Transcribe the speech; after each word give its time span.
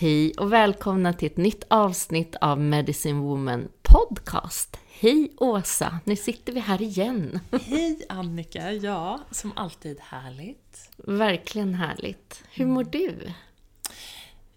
Hej 0.00 0.32
och 0.38 0.52
välkomna 0.52 1.12
till 1.12 1.26
ett 1.26 1.36
nytt 1.36 1.64
avsnitt 1.68 2.36
av 2.40 2.60
Medicine 2.60 3.20
Woman 3.20 3.68
Podcast. 3.82 4.76
Hej 5.00 5.32
Åsa, 5.36 5.98
nu 6.04 6.16
sitter 6.16 6.52
vi 6.52 6.60
här 6.60 6.82
igen. 6.82 7.40
Hej 7.66 8.02
Annika! 8.08 8.72
Ja, 8.72 9.20
som 9.30 9.52
alltid 9.56 10.00
härligt. 10.00 10.90
Verkligen 10.96 11.74
härligt. 11.74 12.44
Hur 12.52 12.66
mår 12.66 12.84
du? 12.84 13.32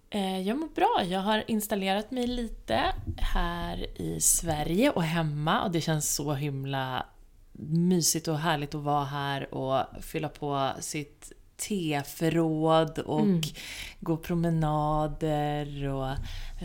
Eh, 0.10 0.42
Jag 0.42 0.58
mår 0.58 0.68
bra. 0.68 1.04
Jag 1.06 1.20
har 1.20 1.44
installerat 1.48 2.12
mig 2.12 2.28
lite 2.28 2.84
här 3.18 4.02
i 4.02 4.22
Sverige 4.22 4.90
och 4.92 5.04
hemma 5.04 5.64
och 5.64 5.72
det 5.72 5.82
känns 5.82 6.16
så 6.16 6.34
himla 6.34 7.06
mysigt 7.70 8.28
och 8.28 8.40
härligt 8.40 8.76
att 8.76 8.84
vara 8.84 9.06
här 9.06 9.54
och 9.54 10.04
fylla 10.04 10.30
på 10.30 10.72
sitt 10.80 11.32
teförråd 11.58 13.00
och 13.00 13.48
gå 14.00 14.18
promenader 14.18 15.88
och 15.88 16.18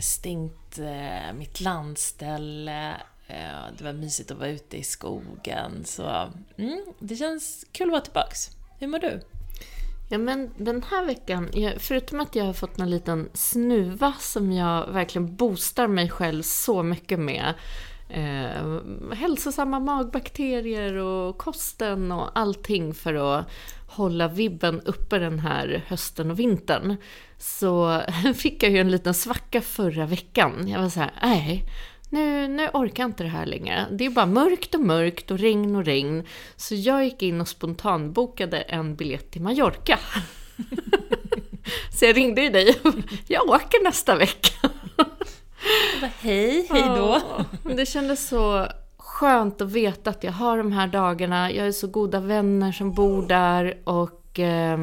stängt 0.02 0.78
eh, 0.78 1.34
mitt 1.34 1.60
landställe. 1.60 2.94
Eh, 3.26 3.74
det 3.78 3.84
var 3.84 3.92
mysigt 3.92 4.30
att 4.30 4.38
vara 4.38 4.48
ute 4.48 4.76
i 4.76 4.82
skogen. 4.82 5.84
Så 5.84 6.32
mm, 6.56 6.84
det 6.98 7.16
känns 7.16 7.66
kul 7.72 7.88
att 7.88 7.92
vara 7.92 8.02
tillbaks. 8.02 8.50
Hur 8.78 8.86
mår 8.86 8.98
du? 8.98 9.20
Ja 10.10 10.18
men 10.18 10.50
den 10.56 10.82
här 10.82 11.06
veckan, 11.06 11.50
förutom 11.78 12.20
att 12.20 12.34
jag 12.34 12.44
har 12.44 12.52
fått 12.52 12.78
en 12.78 12.90
liten 12.90 13.28
snuva 13.34 14.14
som 14.20 14.52
jag 14.52 14.86
verkligen 14.86 15.36
boostar 15.36 15.88
mig 15.88 16.10
själv 16.10 16.42
så 16.42 16.82
mycket 16.82 17.18
med. 17.18 17.54
Eh, 18.08 18.80
hälsosamma 19.14 19.80
magbakterier 19.80 20.94
och 20.94 21.38
kosten 21.38 22.12
och 22.12 22.38
allting 22.38 22.94
för 22.94 23.14
att 23.14 23.50
hålla 23.86 24.28
vibben 24.28 24.80
uppe 24.80 25.18
den 25.18 25.38
här 25.38 25.84
hösten 25.86 26.30
och 26.30 26.38
vintern. 26.38 26.96
Så 27.38 28.02
fick 28.34 28.62
jag 28.62 28.72
ju 28.72 28.78
en 28.78 28.90
liten 28.90 29.14
svacka 29.14 29.60
förra 29.60 30.06
veckan. 30.06 30.68
Jag 30.68 30.82
var 30.82 30.88
så 30.88 31.00
här, 31.00 31.12
nej. 31.22 31.64
Nu, 32.10 32.48
nu 32.48 32.68
orkar 32.72 33.02
jag 33.02 33.08
inte 33.08 33.22
det 33.22 33.28
här 33.28 33.46
längre. 33.46 33.86
Det 33.90 34.06
är 34.06 34.10
bara 34.10 34.26
mörkt 34.26 34.74
och 34.74 34.80
mörkt 34.80 35.30
och 35.30 35.38
regn 35.38 35.76
och 35.76 35.84
regn. 35.84 36.24
Så 36.56 36.74
jag 36.74 37.04
gick 37.04 37.22
in 37.22 37.40
och 37.40 37.48
spontanbokade 37.48 38.60
en 38.60 38.96
biljett 38.96 39.30
till 39.30 39.42
Mallorca. 39.42 39.98
Så 41.98 42.04
jag 42.04 42.16
ringde 42.16 42.42
ju 42.42 42.50
dig 42.50 42.78
och 42.82 42.94
jag 43.26 43.48
åker 43.48 43.84
nästa 43.84 44.16
vecka. 44.16 44.67
Hej, 46.06 46.66
hej 46.70 46.82
då! 46.82 47.20
Men 47.62 47.76
det 47.76 47.86
kändes 47.86 48.28
så 48.28 48.66
skönt 48.96 49.60
att 49.60 49.72
veta 49.72 50.10
att 50.10 50.24
jag 50.24 50.32
har 50.32 50.58
de 50.58 50.72
här 50.72 50.86
dagarna. 50.86 51.52
Jag 51.52 51.66
är 51.66 51.72
så 51.72 51.86
goda 51.86 52.20
vänner 52.20 52.72
som 52.72 52.94
bor 52.94 53.26
där 53.26 53.78
och 53.84 54.38
eh, 54.38 54.78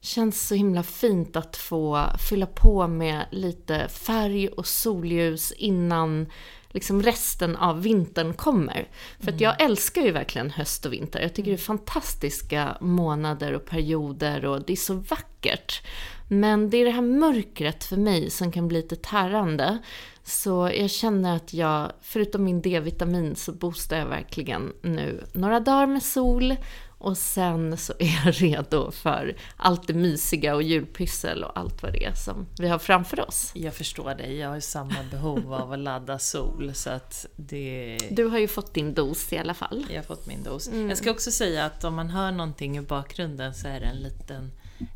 känns 0.00 0.48
så 0.48 0.54
himla 0.54 0.82
fint 0.82 1.36
att 1.36 1.56
få 1.56 2.04
fylla 2.28 2.46
på 2.46 2.86
med 2.86 3.26
lite 3.30 3.88
färg 3.88 4.48
och 4.48 4.66
solljus 4.66 5.52
innan 5.52 6.26
liksom 6.68 7.02
resten 7.02 7.56
av 7.56 7.82
vintern 7.82 8.34
kommer. 8.34 8.88
För 9.20 9.32
att 9.32 9.40
jag 9.40 9.60
älskar 9.60 10.02
ju 10.02 10.10
verkligen 10.10 10.50
höst 10.50 10.86
och 10.86 10.92
vinter. 10.92 11.20
Jag 11.20 11.34
tycker 11.34 11.50
det 11.50 11.56
är 11.56 11.58
fantastiska 11.58 12.76
månader 12.80 13.52
och 13.52 13.64
perioder 13.64 14.44
och 14.44 14.64
det 14.66 14.72
är 14.72 14.76
så 14.76 14.94
vackert. 14.94 15.82
Men 16.28 16.70
det 16.70 16.76
är 16.76 16.84
det 16.84 16.90
här 16.90 17.02
mörkret 17.02 17.84
för 17.84 17.96
mig 17.96 18.30
som 18.30 18.52
kan 18.52 18.68
bli 18.68 18.82
lite 18.82 18.96
tärande. 18.96 19.78
Så 20.24 20.70
jag 20.74 20.90
känner 20.90 21.36
att 21.36 21.54
jag, 21.54 21.92
förutom 22.02 22.44
min 22.44 22.62
D-vitamin, 22.62 23.36
så 23.36 23.52
boostar 23.52 23.96
jag 23.96 24.06
verkligen 24.06 24.72
nu 24.82 25.24
några 25.32 25.60
dagar 25.60 25.86
med 25.86 26.02
sol. 26.02 26.56
Och 27.00 27.18
sen 27.18 27.76
så 27.76 27.92
är 27.98 28.24
jag 28.24 28.42
redo 28.42 28.90
för 28.90 29.36
allt 29.56 29.86
det 29.86 29.94
mysiga 29.94 30.54
och 30.54 30.62
julpyssel 30.62 31.44
och 31.44 31.58
allt 31.58 31.82
vad 31.82 31.92
det 31.92 32.04
är 32.04 32.14
som 32.14 32.46
vi 32.58 32.68
har 32.68 32.78
framför 32.78 33.28
oss. 33.28 33.50
Jag 33.54 33.74
förstår 33.74 34.14
dig, 34.14 34.36
jag 34.36 34.48
har 34.48 34.54
ju 34.54 34.60
samma 34.60 34.94
behov 35.10 35.54
av 35.54 35.72
att 35.72 35.78
ladda 35.78 36.18
sol 36.18 36.70
så 36.74 36.90
att 36.90 37.26
det... 37.36 37.98
Du 38.10 38.24
har 38.24 38.38
ju 38.38 38.48
fått 38.48 38.74
din 38.74 38.94
dos 38.94 39.32
i 39.32 39.38
alla 39.38 39.54
fall. 39.54 39.86
Jag 39.90 39.96
har 39.96 40.02
fått 40.02 40.26
min 40.26 40.42
dos. 40.42 40.70
Jag 40.88 40.98
ska 40.98 41.10
också 41.10 41.30
säga 41.30 41.64
att 41.64 41.84
om 41.84 41.94
man 41.94 42.10
hör 42.10 42.32
någonting 42.32 42.78
i 42.78 42.80
bakgrunden 42.80 43.54
så 43.54 43.68
är 43.68 43.80
det 43.80 43.86
en 43.86 44.02
liten, 44.02 44.50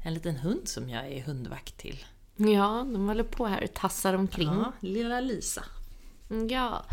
en 0.04 0.14
liten 0.14 0.36
hund 0.36 0.68
som 0.68 0.88
jag 0.88 1.12
är 1.12 1.22
hundvakt 1.22 1.76
till. 1.76 2.04
Ja, 2.36 2.86
de 2.92 3.08
håller 3.08 3.24
på 3.24 3.46
här 3.46 3.64
och 3.64 3.74
tassar 3.74 4.14
omkring. 4.14 4.48
Ja, 4.48 4.72
lilla 4.80 5.20
Lisa. 5.20 5.64
Ja, 6.50 6.84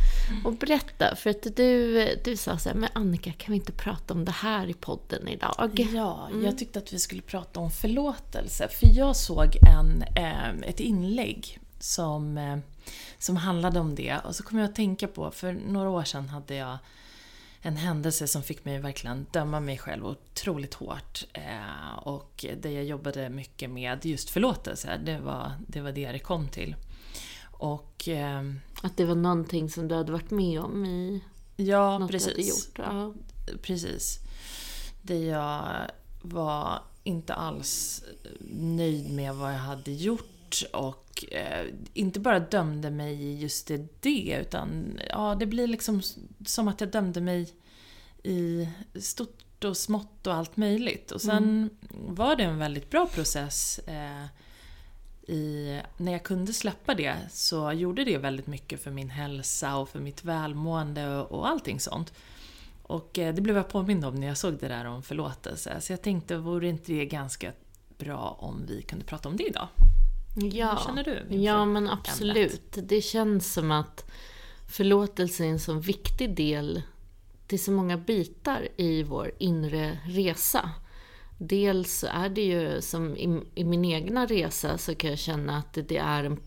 och 0.45 0.53
berätta, 0.53 1.15
för 1.15 1.29
att 1.29 1.55
du, 1.55 2.05
du 2.23 2.37
sa 2.37 2.57
så 2.57 2.69
här, 2.69 2.75
men 2.75 2.89
Annika, 2.93 3.31
kan 3.31 3.51
vi 3.51 3.59
inte 3.59 3.71
prata 3.71 4.13
om 4.13 4.25
det 4.25 4.31
här 4.31 4.67
i 4.67 4.73
podden 4.73 5.27
idag? 5.27 5.87
Ja, 5.93 6.29
jag 6.43 6.57
tyckte 6.57 6.79
att 6.79 6.93
vi 6.93 6.99
skulle 6.99 7.21
prata 7.21 7.59
om 7.59 7.71
förlåtelse. 7.71 8.67
För 8.67 8.87
jag 8.97 9.15
såg 9.15 9.57
en, 9.61 10.03
eh, 10.15 10.69
ett 10.69 10.79
inlägg 10.79 11.59
som, 11.79 12.37
eh, 12.37 12.57
som 13.17 13.37
handlade 13.37 13.79
om 13.79 13.95
det. 13.95 14.17
Och 14.25 14.35
så 14.35 14.43
kom 14.43 14.57
jag 14.57 14.69
att 14.69 14.75
tänka 14.75 15.07
på, 15.07 15.31
för 15.31 15.53
några 15.53 15.89
år 15.89 16.03
sedan 16.03 16.29
hade 16.29 16.55
jag 16.55 16.77
en 17.61 17.77
händelse 17.77 18.27
som 18.27 18.43
fick 18.43 18.65
mig 18.65 18.79
verkligen 18.79 19.25
döma 19.31 19.59
mig 19.59 19.77
själv 19.77 20.05
otroligt 20.05 20.73
hårt. 20.73 21.25
Eh, 21.33 21.97
och 21.97 22.45
där 22.57 22.69
jag 22.69 22.83
jobbade 22.83 23.29
mycket 23.29 23.69
med 23.69 24.05
just 24.05 24.29
förlåtelse. 24.29 25.01
Det 25.05 25.19
var 25.19 25.51
det, 25.67 25.81
var 25.81 25.91
det 25.91 26.11
det 26.11 26.19
kom 26.19 26.47
till. 26.47 26.75
Och 27.51 28.07
eh, 28.07 28.43
Att 28.81 28.97
det 28.97 29.05
var 29.05 29.15
någonting 29.15 29.69
som 29.69 29.87
du 29.87 29.95
hade 29.95 30.11
varit 30.11 30.31
med 30.31 30.61
om 30.61 30.85
i 30.85 31.23
ja, 31.55 31.97
något 31.97 32.11
precis. 32.11 32.71
du 32.75 32.81
hade 32.83 32.99
gjort. 32.99 33.15
Ja. 33.47 33.57
Precis. 33.61 34.19
Det 35.01 35.19
jag 35.25 35.91
var 36.21 36.83
inte 37.03 37.33
alls 37.33 38.03
nöjd 38.51 39.09
med 39.09 39.35
vad 39.35 39.53
jag 39.53 39.59
hade 39.59 39.91
gjort 39.91 40.38
och 40.73 41.25
eh, 41.31 41.65
inte 41.93 42.19
bara 42.19 42.39
dömde 42.39 42.91
mig 42.91 43.23
i 43.23 43.37
just 43.39 43.67
det, 43.67 43.87
det 43.99 44.37
utan 44.41 44.99
ja, 45.09 45.35
det 45.39 45.45
blir 45.45 45.67
liksom 45.67 46.01
som 46.45 46.67
att 46.67 46.81
jag 46.81 46.91
dömde 46.91 47.21
mig 47.21 47.53
i 48.23 48.69
stort 48.95 49.63
och 49.63 49.77
smått 49.77 50.27
och 50.27 50.33
allt 50.33 50.57
möjligt. 50.57 51.11
Och 51.11 51.21
sen 51.21 51.43
mm. 51.43 51.69
var 52.15 52.35
det 52.35 52.43
en 52.43 52.57
väldigt 52.57 52.89
bra 52.89 53.07
process 53.07 53.79
eh, 53.79 54.25
i, 55.33 55.81
när 55.97 56.11
jag 56.11 56.23
kunde 56.23 56.53
släppa 56.53 56.93
det 56.93 57.15
så 57.31 57.71
gjorde 57.71 58.03
det 58.03 58.17
väldigt 58.17 58.47
mycket 58.47 58.81
för 58.81 58.91
min 58.91 59.09
hälsa 59.09 59.77
och 59.77 59.89
för 59.89 59.99
mitt 59.99 60.23
välmående 60.23 61.17
och, 61.17 61.31
och 61.31 61.47
allting 61.47 61.79
sånt. 61.79 62.13
Och 62.83 63.19
eh, 63.19 63.33
det 63.35 63.41
blev 63.41 63.55
jag 63.55 63.69
påmind 63.69 64.05
om 64.05 64.15
när 64.15 64.27
jag 64.27 64.37
såg 64.37 64.59
det 64.59 64.67
där 64.67 64.85
om 64.85 65.03
förlåtelse. 65.03 65.81
Så 65.81 65.93
jag 65.93 66.01
tänkte, 66.01 66.37
vore 66.37 66.67
inte 66.67 66.91
det 66.91 67.05
ganska 67.05 67.51
bra 67.97 68.37
om 68.39 68.65
vi 68.67 68.81
kunde 68.81 69.05
prata 69.05 69.29
om 69.29 69.37
det 69.37 69.47
idag? 69.47 69.67
Ja, 70.41 70.75
Hur 70.77 70.85
känner 70.85 71.03
du? 71.03 71.35
Ja, 71.35 71.65
men 71.65 71.89
absolut. 71.89 72.77
Ämnet? 72.77 72.89
Det 72.89 73.01
känns 73.01 73.53
som 73.53 73.71
att 73.71 74.11
förlåtelse 74.69 75.45
är 75.45 75.49
en 75.49 75.59
så 75.59 75.73
viktig 75.73 76.35
del 76.35 76.81
till 77.47 77.63
så 77.63 77.71
många 77.71 77.97
bitar 77.97 78.67
i 78.77 79.03
vår 79.03 79.31
inre 79.37 79.99
resa. 80.05 80.69
Dels 81.37 82.05
är 82.07 82.29
det 82.29 82.41
ju 82.41 82.81
som 82.81 83.17
i, 83.17 83.41
i, 83.55 83.63
min 83.63 83.85
egna 83.85 84.25
resa 84.25 84.77
så 84.77 84.95
kan 84.95 85.09
jag 85.09 85.19
känna 85.19 85.57
att 85.57 85.73
det, 85.73 85.81
det 85.81 85.97
är 85.97 86.23
en 86.23 86.39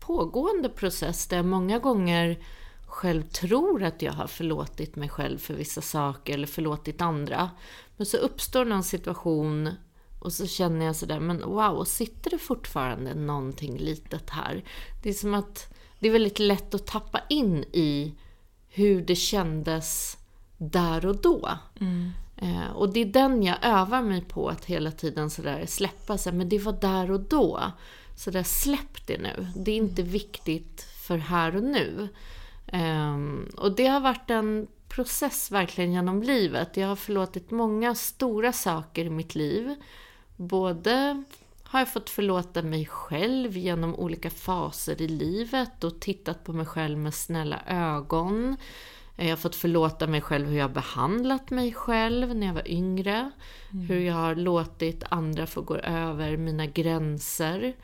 pågående 0.00 0.68
process 0.68 1.26
där 1.26 1.36
jag 1.36 1.46
många 1.46 1.78
gånger 1.78 2.38
själv 2.86 3.22
tror 3.22 3.82
att 3.82 4.02
jag 4.02 4.12
har 4.12 4.26
förlåtit 4.26 4.96
mig 4.96 5.08
själv 5.08 5.38
för 5.38 5.54
vissa 5.54 5.80
saker 5.80 6.34
eller 6.34 6.46
förlåtit 6.46 7.00
andra. 7.00 7.50
Men 7.96 8.06
så 8.06 8.16
uppstår 8.16 8.64
någon 8.64 8.82
situation 8.82 9.70
och 10.18 10.32
så 10.32 10.46
känner 10.46 10.86
jag 10.86 10.96
sådär, 10.96 11.20
men 11.20 11.42
wow, 11.42 11.84
sitter 11.84 12.30
det 12.30 12.38
fortfarande 12.38 13.14
någonting 13.14 13.78
litet 13.78 14.30
här? 14.30 14.64
Det 15.02 15.08
är 15.08 15.14
som 15.14 15.34
att 15.34 15.74
det 15.98 16.08
är 16.08 16.12
väldigt 16.12 16.38
lätt 16.38 16.74
att 16.74 16.86
tappa 16.86 17.20
in 17.28 17.64
i 17.72 18.14
hur 18.68 19.02
det 19.02 19.16
kändes 19.16 20.16
där 20.56 21.06
och 21.06 21.16
då. 21.16 21.50
Mm. 21.80 22.10
Eh, 22.36 22.70
och 22.70 22.92
det 22.92 23.00
är 23.00 23.06
den 23.06 23.42
jag 23.42 23.56
övar 23.62 24.02
mig 24.02 24.20
på 24.20 24.48
att 24.48 24.64
hela 24.64 24.90
tiden 24.90 25.30
sådär 25.30 25.66
släppa. 25.66 26.18
Så 26.18 26.32
men 26.32 26.48
det 26.48 26.58
var 26.58 26.72
där 26.72 27.10
och 27.10 27.20
då. 27.20 27.60
Så 28.16 28.30
där, 28.30 28.42
släpp 28.42 29.06
det 29.06 29.18
nu. 29.18 29.46
Det 29.56 29.70
är 29.70 29.76
inte 29.76 30.02
viktigt 30.02 30.82
för 31.06 31.18
här 31.18 31.56
och 31.56 31.62
nu. 31.62 32.08
Um, 32.72 33.50
och 33.56 33.76
det 33.76 33.86
har 33.86 34.00
varit 34.00 34.30
en 34.30 34.66
process 34.88 35.50
verkligen 35.50 35.92
genom 35.92 36.22
livet. 36.22 36.76
Jag 36.76 36.88
har 36.88 36.96
förlåtit 36.96 37.50
många 37.50 37.94
stora 37.94 38.52
saker 38.52 39.04
i 39.04 39.10
mitt 39.10 39.34
liv. 39.34 39.74
Både 40.36 41.22
har 41.62 41.78
jag 41.78 41.92
fått 41.92 42.10
förlåta 42.10 42.62
mig 42.62 42.86
själv 42.86 43.56
genom 43.56 43.94
olika 43.94 44.30
faser 44.30 45.02
i 45.02 45.08
livet 45.08 45.84
och 45.84 46.00
tittat 46.00 46.44
på 46.44 46.52
mig 46.52 46.66
själv 46.66 46.98
med 46.98 47.14
snälla 47.14 47.62
ögon. 47.66 48.56
Jag 49.16 49.28
har 49.28 49.36
fått 49.36 49.56
förlåta 49.56 50.06
mig 50.06 50.20
själv 50.20 50.46
hur 50.46 50.58
jag 50.58 50.72
behandlat 50.72 51.50
mig 51.50 51.72
själv 51.72 52.36
när 52.36 52.46
jag 52.46 52.54
var 52.54 52.68
yngre. 52.68 53.30
Mm. 53.72 53.86
Hur 53.86 54.00
jag 54.00 54.14
har 54.14 54.34
låtit 54.34 55.02
andra 55.08 55.46
få 55.46 55.62
gå 55.62 55.76
över 55.76 56.36
mina 56.36 56.66
gränser. 56.66 57.76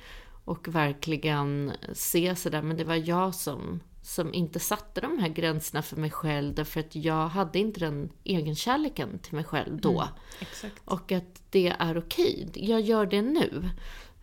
Och 0.44 0.68
verkligen 0.68 1.72
se 1.92 2.36
sådär, 2.36 2.62
men 2.62 2.76
det 2.76 2.84
var 2.84 2.94
jag 2.94 3.34
som 3.34 3.80
som 4.02 4.34
inte 4.34 4.60
satte 4.60 5.00
de 5.00 5.18
här 5.18 5.28
gränserna 5.28 5.82
för 5.82 5.96
mig 5.96 6.10
själv 6.10 6.54
därför 6.54 6.80
att 6.80 6.96
jag 6.96 7.28
hade 7.28 7.58
inte 7.58 7.80
den 7.80 8.10
egenkärleken 8.24 9.18
till 9.18 9.34
mig 9.34 9.44
själv 9.44 9.80
då. 9.80 9.90
Mm, 9.90 10.74
och 10.84 11.12
att 11.12 11.42
det 11.50 11.74
är 11.78 11.98
okej. 11.98 12.48
Jag 12.54 12.80
gör 12.80 13.06
det 13.06 13.22
nu. 13.22 13.70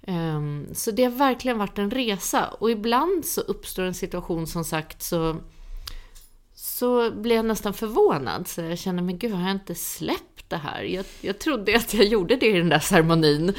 Um, 0.07 0.67
så 0.73 0.91
det 0.91 1.03
har 1.03 1.11
verkligen 1.11 1.57
varit 1.57 1.77
en 1.77 1.91
resa. 1.91 2.47
Och 2.47 2.71
ibland 2.71 3.25
så 3.25 3.41
uppstår 3.41 3.83
en 3.83 3.93
situation 3.93 4.47
som 4.47 4.63
sagt 4.63 5.01
så 5.01 5.37
så 6.59 7.11
blir 7.11 7.35
jag 7.35 7.45
nästan 7.45 7.73
förvånad. 7.73 8.47
Så 8.47 8.61
jag 8.61 8.77
känner, 8.77 9.03
men 9.03 9.17
gud, 9.17 9.31
har 9.31 9.41
jag 9.41 9.51
inte 9.51 9.75
släppt 9.75 10.28
det 10.49 10.57
här? 10.57 10.83
Jag, 10.83 11.05
jag 11.21 11.39
trodde 11.39 11.75
att 11.75 11.93
jag 11.93 12.05
gjorde 12.05 12.35
det 12.35 12.45
i 12.45 12.57
den 12.57 12.69
där 12.69 12.79
ceremonin. 12.79 13.53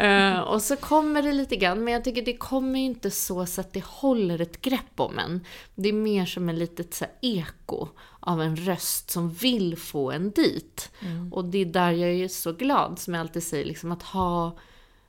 uh, 0.00 0.40
och 0.40 0.62
så 0.62 0.76
kommer 0.76 1.22
det 1.22 1.32
lite 1.32 1.56
grann, 1.56 1.84
men 1.84 1.94
jag 1.94 2.04
tycker 2.04 2.22
det 2.22 2.36
kommer 2.36 2.78
inte 2.78 3.10
så, 3.10 3.46
så 3.46 3.60
att 3.60 3.72
det 3.72 3.84
håller 3.84 4.40
ett 4.40 4.60
grepp 4.60 5.00
om 5.00 5.18
en. 5.18 5.40
Det 5.74 5.88
är 5.88 5.92
mer 5.92 6.26
som 6.26 6.48
en 6.48 6.58
litet 6.58 6.94
så 6.94 7.04
här, 7.04 7.14
eko 7.20 7.88
av 8.20 8.42
en 8.42 8.56
röst 8.56 9.10
som 9.10 9.30
vill 9.30 9.76
få 9.76 10.10
en 10.10 10.30
dit. 10.30 10.90
Mm. 11.00 11.32
Och 11.32 11.44
det 11.44 11.58
är 11.58 11.66
där 11.66 11.90
jag 11.90 12.10
är 12.10 12.28
så 12.28 12.52
glad, 12.52 12.98
som 12.98 13.14
jag 13.14 13.20
alltid 13.20 13.42
säger, 13.42 13.64
liksom 13.64 13.92
att 13.92 14.02
ha 14.02 14.58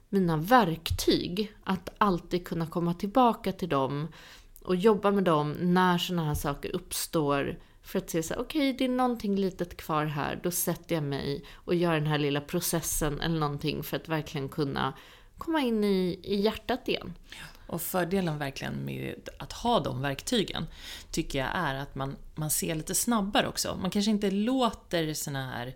mina 0.09 0.37
verktyg. 0.37 1.55
Att 1.63 1.89
alltid 1.97 2.47
kunna 2.47 2.67
komma 2.67 2.93
tillbaka 2.93 3.51
till 3.51 3.69
dem 3.69 4.07
och 4.63 4.75
jobba 4.75 5.11
med 5.11 5.23
dem 5.23 5.55
när 5.59 5.97
sådana 5.97 6.27
här 6.27 6.35
saker 6.35 6.75
uppstår. 6.75 7.57
För 7.83 8.00
att 8.00 8.09
se 8.09 8.24
så 8.24 8.33
okej, 8.33 8.69
okay, 8.69 8.74
det 8.74 8.85
är 8.85 8.97
någonting 8.97 9.35
litet 9.35 9.77
kvar 9.77 10.06
här. 10.06 10.39
Då 10.44 10.51
sätter 10.51 10.95
jag 10.95 11.03
mig 11.03 11.45
och 11.53 11.75
gör 11.75 11.94
den 11.94 12.07
här 12.07 12.18
lilla 12.18 12.41
processen 12.41 13.21
eller 13.21 13.39
någonting 13.39 13.83
för 13.83 13.97
att 13.97 14.09
verkligen 14.09 14.50
kunna 14.50 14.94
komma 15.38 15.62
in 15.62 15.83
i, 15.83 16.19
i 16.24 16.41
hjärtat 16.41 16.88
igen. 16.88 17.13
Och 17.68 17.81
fördelen 17.81 18.38
verkligen 18.38 18.85
med 18.85 19.30
att 19.39 19.53
ha 19.53 19.80
de 19.80 20.01
verktygen 20.01 20.68
tycker 21.12 21.39
jag 21.39 21.50
är 21.53 21.75
att 21.75 21.95
man, 21.95 22.15
man 22.35 22.50
ser 22.50 22.75
lite 22.75 22.95
snabbare 22.95 23.47
också. 23.47 23.77
Man 23.81 23.91
kanske 23.91 24.12
inte 24.12 24.31
låter 24.31 25.13
såna 25.13 25.50
här 25.50 25.75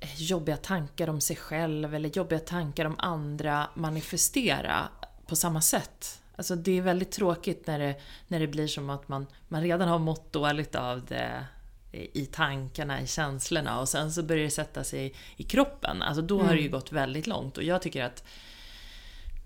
eh, 0.00 0.22
jobbiga 0.22 0.56
tankar 0.56 1.08
om 1.08 1.20
sig 1.20 1.36
själv 1.36 1.94
eller 1.94 2.08
jobbiga 2.08 2.38
tankar 2.38 2.84
om 2.84 2.94
andra 2.98 3.70
manifestera 3.74 4.88
på 5.26 5.36
samma 5.36 5.62
sätt 5.62 6.19
Alltså 6.40 6.56
det 6.56 6.78
är 6.78 6.82
väldigt 6.82 7.12
tråkigt 7.12 7.66
när 7.66 7.78
det, 7.78 7.94
när 8.28 8.40
det 8.40 8.46
blir 8.46 8.66
som 8.66 8.90
att 8.90 9.08
man, 9.08 9.26
man 9.48 9.62
redan 9.62 9.88
har 9.88 9.98
mått 9.98 10.32
dåligt 10.32 10.74
av 10.74 11.04
det 11.04 11.44
i 11.92 12.26
tankarna, 12.26 13.02
i 13.02 13.06
känslorna 13.06 13.80
och 13.80 13.88
sen 13.88 14.12
så 14.12 14.22
börjar 14.22 14.44
det 14.44 14.50
sätta 14.50 14.84
sig 14.84 15.14
i 15.36 15.42
kroppen. 15.42 16.02
Alltså 16.02 16.22
då 16.22 16.34
mm. 16.34 16.46
har 16.46 16.54
det 16.54 16.60
ju 16.60 16.66
mm. 16.66 16.80
gått 16.80 16.92
väldigt 16.92 17.26
långt 17.26 17.58
och 17.58 17.64
jag 17.64 17.82
tycker 17.82 18.04
att 18.04 18.24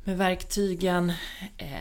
med 0.05 0.19
verktygen, 0.19 1.13
eh, 1.57 1.79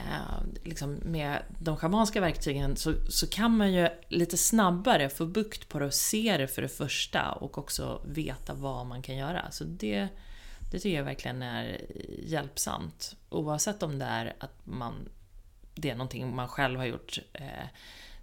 liksom 0.63 0.93
med 0.93 1.39
de 1.59 1.77
schamanska 1.77 2.21
verktygen, 2.21 2.75
så, 2.75 2.93
så 3.09 3.27
kan 3.27 3.57
man 3.57 3.73
ju 3.73 3.89
lite 4.07 4.37
snabbare 4.37 5.09
få 5.09 5.25
bukt 5.25 5.69
på 5.69 5.79
det 5.79 5.85
och 5.85 5.93
se 5.93 6.37
det 6.37 6.47
för 6.47 6.61
det 6.61 6.69
första 6.69 7.31
och 7.31 7.57
också 7.57 8.01
veta 8.05 8.53
vad 8.53 8.85
man 8.85 9.01
kan 9.01 9.17
göra. 9.17 9.51
Så 9.51 9.63
det, 9.63 10.07
det 10.73 10.79
tycker 10.79 10.97
jag 10.97 11.03
verkligen 11.03 11.41
är 11.41 11.81
hjälpsamt. 12.19 13.15
Oavsett 13.29 13.83
om 13.83 13.99
det 13.99 14.05
är 14.05 14.33
att 14.39 14.65
man, 14.65 15.09
det 15.75 15.89
är 15.89 15.95
någonting 15.95 16.35
man 16.35 16.47
själv 16.47 16.79
har 16.79 16.85
gjort. 16.85 17.19
Eh, 17.33 17.67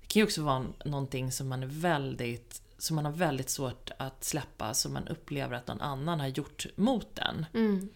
det 0.01 0.07
kan 0.07 0.21
ju 0.21 0.25
också 0.25 0.43
vara 0.43 0.65
någonting 0.85 1.33
som 1.33 1.49
man 1.49 1.63
är 1.63 1.67
väldigt 1.67 2.63
som 2.79 2.97
man 2.97 3.05
har 3.05 3.13
väldigt 3.13 3.51
svårt 3.51 3.91
att 3.99 4.25
släppa, 4.25 4.75
som 4.75 4.93
man 4.93 5.09
upplever 5.09 5.57
att 5.57 5.67
någon 5.67 5.81
annan 5.81 6.21
har 6.21 6.27
gjort 6.27 6.67
mot 6.77 7.15
den. 7.15 7.47
Mm. 7.55 7.89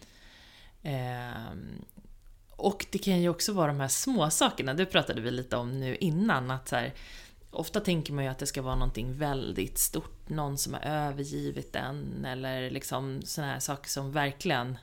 Eh, 0.83 1.51
och 2.49 2.85
det 2.91 2.97
kan 2.97 3.21
ju 3.21 3.29
också 3.29 3.53
vara 3.53 3.67
de 3.67 3.79
här 3.79 3.87
små 3.87 4.29
sakerna, 4.29 4.73
det 4.73 4.85
pratade 4.85 5.21
vi 5.21 5.31
lite 5.31 5.57
om 5.57 5.79
nu 5.79 5.95
innan, 5.95 6.51
att 6.51 6.67
så 6.67 6.75
här, 6.75 6.93
Ofta 7.55 7.79
tänker 7.79 8.13
man 8.13 8.23
ju 8.23 8.29
att 8.29 8.39
det 8.39 8.47
ska 8.47 8.61
vara 8.61 8.75
någonting 8.75 9.17
väldigt 9.17 9.77
stort, 9.77 10.14
någon 10.29 10.57
som 10.57 10.73
har 10.73 10.81
övergivit 10.81 11.75
en 11.75 12.25
eller 12.25 12.69
liksom 12.69 13.21
sådana 13.21 13.53
här 13.53 13.59
saker 13.59 13.89
som 13.89 14.11
verkligen 14.11 14.77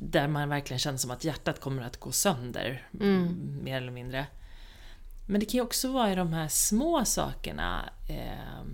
där 0.00 0.28
man 0.28 0.48
verkligen 0.48 0.78
känner 0.78 0.98
som 0.98 1.10
att 1.10 1.24
hjärtat 1.24 1.60
kommer 1.60 1.82
att 1.82 1.96
gå 1.96 2.12
sönder, 2.12 2.88
mm. 3.00 3.58
mer 3.64 3.76
eller 3.76 3.92
mindre. 3.92 4.26
Men 5.26 5.40
det 5.40 5.46
kan 5.46 5.58
ju 5.58 5.64
också 5.64 5.92
vara 5.92 6.12
i 6.12 6.14
de 6.14 6.32
här 6.32 6.48
små 6.48 7.04
sakerna. 7.04 7.90
Eh, 8.08 8.64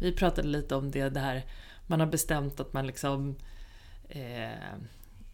vi 0.00 0.12
pratade 0.12 0.48
lite 0.48 0.74
om 0.74 0.90
det 0.90 1.08
där 1.08 1.44
man 1.86 2.00
har 2.00 2.06
bestämt 2.06 2.60
att 2.60 2.72
man 2.72 2.86
liksom 2.86 3.36
eh, 4.08 4.74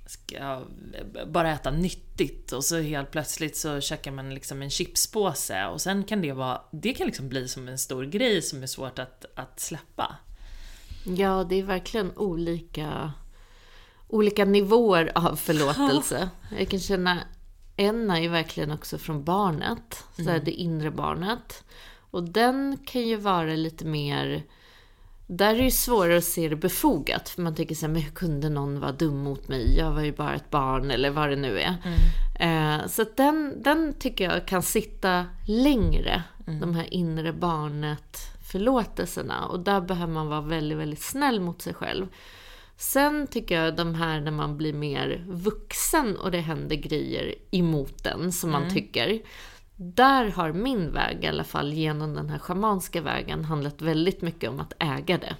ska 0.09 0.65
bara 1.27 1.53
äta 1.53 1.71
nyttigt 1.71 2.53
och 2.53 2.65
så 2.65 2.81
helt 2.81 3.11
plötsligt 3.11 3.57
så 3.57 3.81
käkar 3.81 4.11
man 4.11 4.35
liksom 4.35 4.62
en 4.62 4.71
chipspåse 4.71 5.67
och 5.67 5.81
sen 5.81 6.05
kan 6.05 6.23
det 6.23 6.33
vara, 6.33 6.61
det 6.71 6.95
kan 6.95 7.07
liksom 7.07 7.29
bli 7.29 7.49
som 7.49 7.69
en 7.69 7.79
stor 7.79 8.05
grej 8.05 8.43
som 8.43 8.62
är 8.62 8.67
svårt 8.67 8.99
att, 8.99 9.25
att 9.35 9.61
släppa. 9.61 10.17
Ja, 11.05 11.47
det 11.49 11.57
är 11.57 11.62
verkligen 11.62 12.12
olika, 12.17 13.12
olika 14.09 14.45
nivåer 14.45 15.12
av 15.15 15.37
förlåtelse. 15.37 16.31
Jag 16.59 16.69
kan 16.69 16.81
känna, 16.81 17.19
en 17.77 18.11
är 18.11 18.21
ju 18.21 18.29
verkligen 18.29 18.71
också 18.71 18.99
från 18.99 19.25
barnet, 19.25 20.05
så 20.17 20.23
mm. 20.23 20.45
det 20.45 20.50
inre 20.53 20.91
barnet. 20.91 21.65
Och 22.11 22.23
den 22.23 22.79
kan 22.87 23.03
ju 23.03 23.17
vara 23.17 23.55
lite 23.55 23.85
mer 23.85 24.45
där 25.30 25.54
är 25.54 25.62
det 25.62 25.70
svårare 25.70 26.18
att 26.18 26.25
se 26.25 26.49
det 26.49 26.56
befogat, 26.56 27.28
för 27.28 27.42
man 27.42 27.54
tänker 27.54 27.75
så 27.75 27.87
här, 27.87 27.92
men 27.92 28.02
hur 28.02 28.11
kunde 28.11 28.49
någon 28.49 28.80
vara 28.80 28.92
dum 28.92 29.18
mot 29.18 29.49
mig? 29.49 29.76
Jag 29.78 29.92
var 29.92 30.02
ju 30.02 30.12
bara 30.12 30.35
ett 30.35 30.50
barn, 30.50 30.90
eller 30.90 31.11
vad 31.11 31.30
det 31.30 31.37
nu 31.37 31.61
är. 31.61 31.75
Mm. 31.85 32.80
Eh, 32.80 32.87
så 32.87 33.04
den, 33.16 33.62
den 33.62 33.94
tycker 33.99 34.25
jag 34.25 34.47
kan 34.47 34.62
sitta 34.62 35.26
längre, 35.47 36.23
mm. 36.47 36.61
de 36.61 36.75
här 36.75 36.94
inre 36.94 37.32
barnet 37.32 38.18
förlåtelserna. 38.52 39.47
Och 39.47 39.61
där 39.61 39.80
behöver 39.80 40.12
man 40.12 40.28
vara 40.28 40.40
väldigt, 40.40 40.78
väldigt 40.78 41.02
snäll 41.02 41.40
mot 41.40 41.62
sig 41.62 41.75
själv. 41.75 42.06
Sen 42.76 43.26
tycker 43.26 43.62
jag 43.62 43.76
de 43.76 43.94
här 43.94 44.20
när 44.20 44.30
man 44.30 44.56
blir 44.56 44.73
mer 44.73 45.25
vuxen 45.28 46.16
och 46.16 46.30
det 46.30 46.40
händer 46.40 46.76
grejer 46.76 47.35
emot 47.50 48.06
en 48.06 48.32
som 48.32 48.50
man 48.50 48.70
tycker. 48.70 49.20
Där 49.80 50.30
har 50.30 50.52
min 50.52 50.92
väg, 50.92 51.25
i 51.25 51.26
alla 51.26 51.44
fall 51.44 51.73
genom 51.73 52.14
den 52.14 52.30
här 52.30 52.38
schamanska 52.38 53.00
vägen, 53.00 53.44
handlat 53.44 53.82
väldigt 53.82 54.23
mycket 54.23 54.50
om 54.50 54.61
att 54.61 54.73
äga 54.78 55.18
det. 55.18 55.37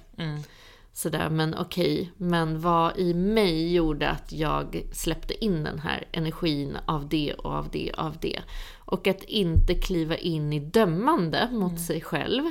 Sådär, 0.93 1.29
men 1.29 1.55
okej, 1.57 2.11
men 2.17 2.61
vad 2.61 2.97
i 2.97 3.13
mig 3.13 3.73
gjorde 3.73 4.09
att 4.09 4.31
jag 4.31 4.83
släppte 4.93 5.45
in 5.45 5.63
den 5.63 5.79
här 5.79 6.07
energin 6.11 6.77
av 6.85 7.09
det 7.09 7.33
och 7.33 7.51
av 7.51 7.69
det 7.71 7.91
och 7.91 8.03
av 8.03 8.17
det. 8.21 8.39
Och 8.77 9.07
att 9.07 9.23
inte 9.23 9.73
kliva 9.73 10.17
in 10.17 10.53
i 10.53 10.59
dömande 10.59 11.49
mot 11.51 11.79
sig 11.79 12.01
själv 12.01 12.43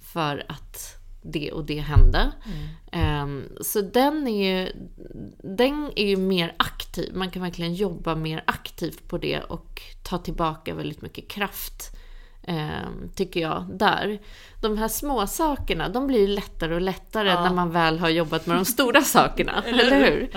för 0.00 0.44
att 0.48 1.04
det 1.22 1.52
och 1.52 1.64
det 1.64 1.80
hände. 1.80 2.32
Ehm, 2.92 3.48
så 3.60 3.80
den 3.80 4.28
är, 4.28 4.62
ju, 4.62 4.72
den 5.56 5.90
är 5.96 6.06
ju 6.06 6.16
mer 6.16 6.54
aktiv. 6.56 7.14
Man 7.14 7.30
kan 7.30 7.42
verkligen 7.42 7.74
jobba 7.74 8.14
mer 8.14 8.44
aktivt 8.46 8.63
på 9.08 9.18
det 9.18 9.40
och 9.40 9.82
ta 10.02 10.18
tillbaka 10.18 10.74
väldigt 10.74 11.02
mycket 11.02 11.28
kraft. 11.28 11.96
ehm, 12.46 13.08
tycker 13.14 13.40
jag, 13.40 13.66
där. 13.72 14.18
De 14.62 14.78
här 14.78 14.88
små 14.88 15.26
sakerna, 15.26 15.88
de 15.88 16.06
blir 16.06 16.28
lättare 16.28 16.74
och 16.74 16.80
lättare 16.80 17.28
Ja. 17.28 17.42
när 17.42 17.52
man 17.54 17.70
väl 17.70 17.98
har 17.98 18.08
jobbat 18.08 18.46
med 18.46 18.56
de 18.56 18.64
stora 18.64 19.00
sakerna. 19.02 19.62
eller 19.66 19.96
hur? 20.04 20.28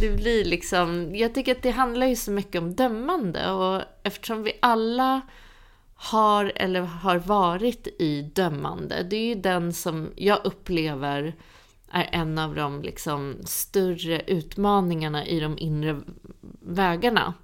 Det 0.00 0.10
blir 0.10 0.44
liksom, 0.44 1.16
jag 1.16 1.34
tycker 1.34 1.52
att 1.54 1.62
det 1.62 1.70
handlar 1.70 2.06
ju 2.06 2.16
så 2.16 2.30
mycket 2.30 2.62
om 2.62 2.74
dömande 2.74 3.50
och 3.50 3.82
eftersom 4.02 4.42
vi 4.42 4.52
alla 4.62 5.20
har 5.94 6.52
eller 6.56 6.80
har 6.80 7.18
varit 7.18 7.86
i 7.98 8.22
dömande. 8.34 9.06
Det 9.10 9.16
är 9.16 9.26
ju 9.26 9.34
den 9.34 9.72
som 9.72 10.10
jag 10.16 10.38
upplever 10.44 11.34
är 11.92 12.08
en 12.12 12.38
av 12.38 12.54
de 12.54 12.82
liksom 12.82 13.36
större 13.44 14.20
utmaningarna 14.26 15.26
i 15.26 15.40
de 15.40 15.58
inre 15.58 16.00
vägarna. 16.60 17.34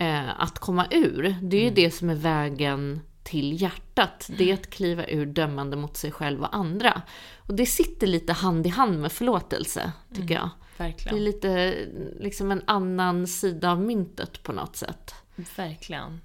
Eh, 0.00 0.40
att 0.40 0.58
komma 0.58 0.86
ur. 0.90 1.36
Det 1.42 1.56
är 1.56 1.64
ju 1.64 1.70
det 1.70 1.90
som 1.90 2.10
är 2.10 2.14
vägen 2.14 3.00
till 3.22 3.62
hjärtat. 3.62 4.30
Det 4.38 4.50
är 4.50 4.54
att 4.54 4.70
kliva 4.70 5.06
ur 5.06 5.26
dömande 5.26 5.76
mot 5.76 5.96
sig 5.96 6.12
själv 6.12 6.40
och 6.42 6.56
andra. 6.56 7.02
Och 7.36 7.54
det 7.54 7.66
sitter 7.66 8.06
lite 8.06 8.32
hand 8.32 8.66
i 8.66 8.68
hand 8.68 9.00
med 9.00 9.12
förlåtelse, 9.12 9.92
tycker 10.14 10.34
jag. 10.34 10.50
Det 10.76 10.84
är 10.84 10.88
Verkligen. 10.88 11.24
lite 11.24 11.74
liksom 12.20 12.50
en 12.50 12.62
annan 12.66 13.26
sida 13.26 13.70
av 13.70 13.80
myntet 13.80 14.42
på 14.42 14.52
något 14.52 14.76
sätt. 14.76 15.14
Verkligen. 15.56 16.20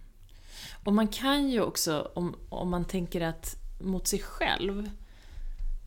Och 0.83 0.93
man 0.93 1.07
kan 1.07 1.49
ju 1.49 1.61
också, 1.61 2.11
om, 2.15 2.35
om 2.49 2.69
man 2.69 2.85
tänker 2.85 3.21
att 3.21 3.55
mot 3.81 4.07
sig 4.07 4.19
själv, 4.19 4.89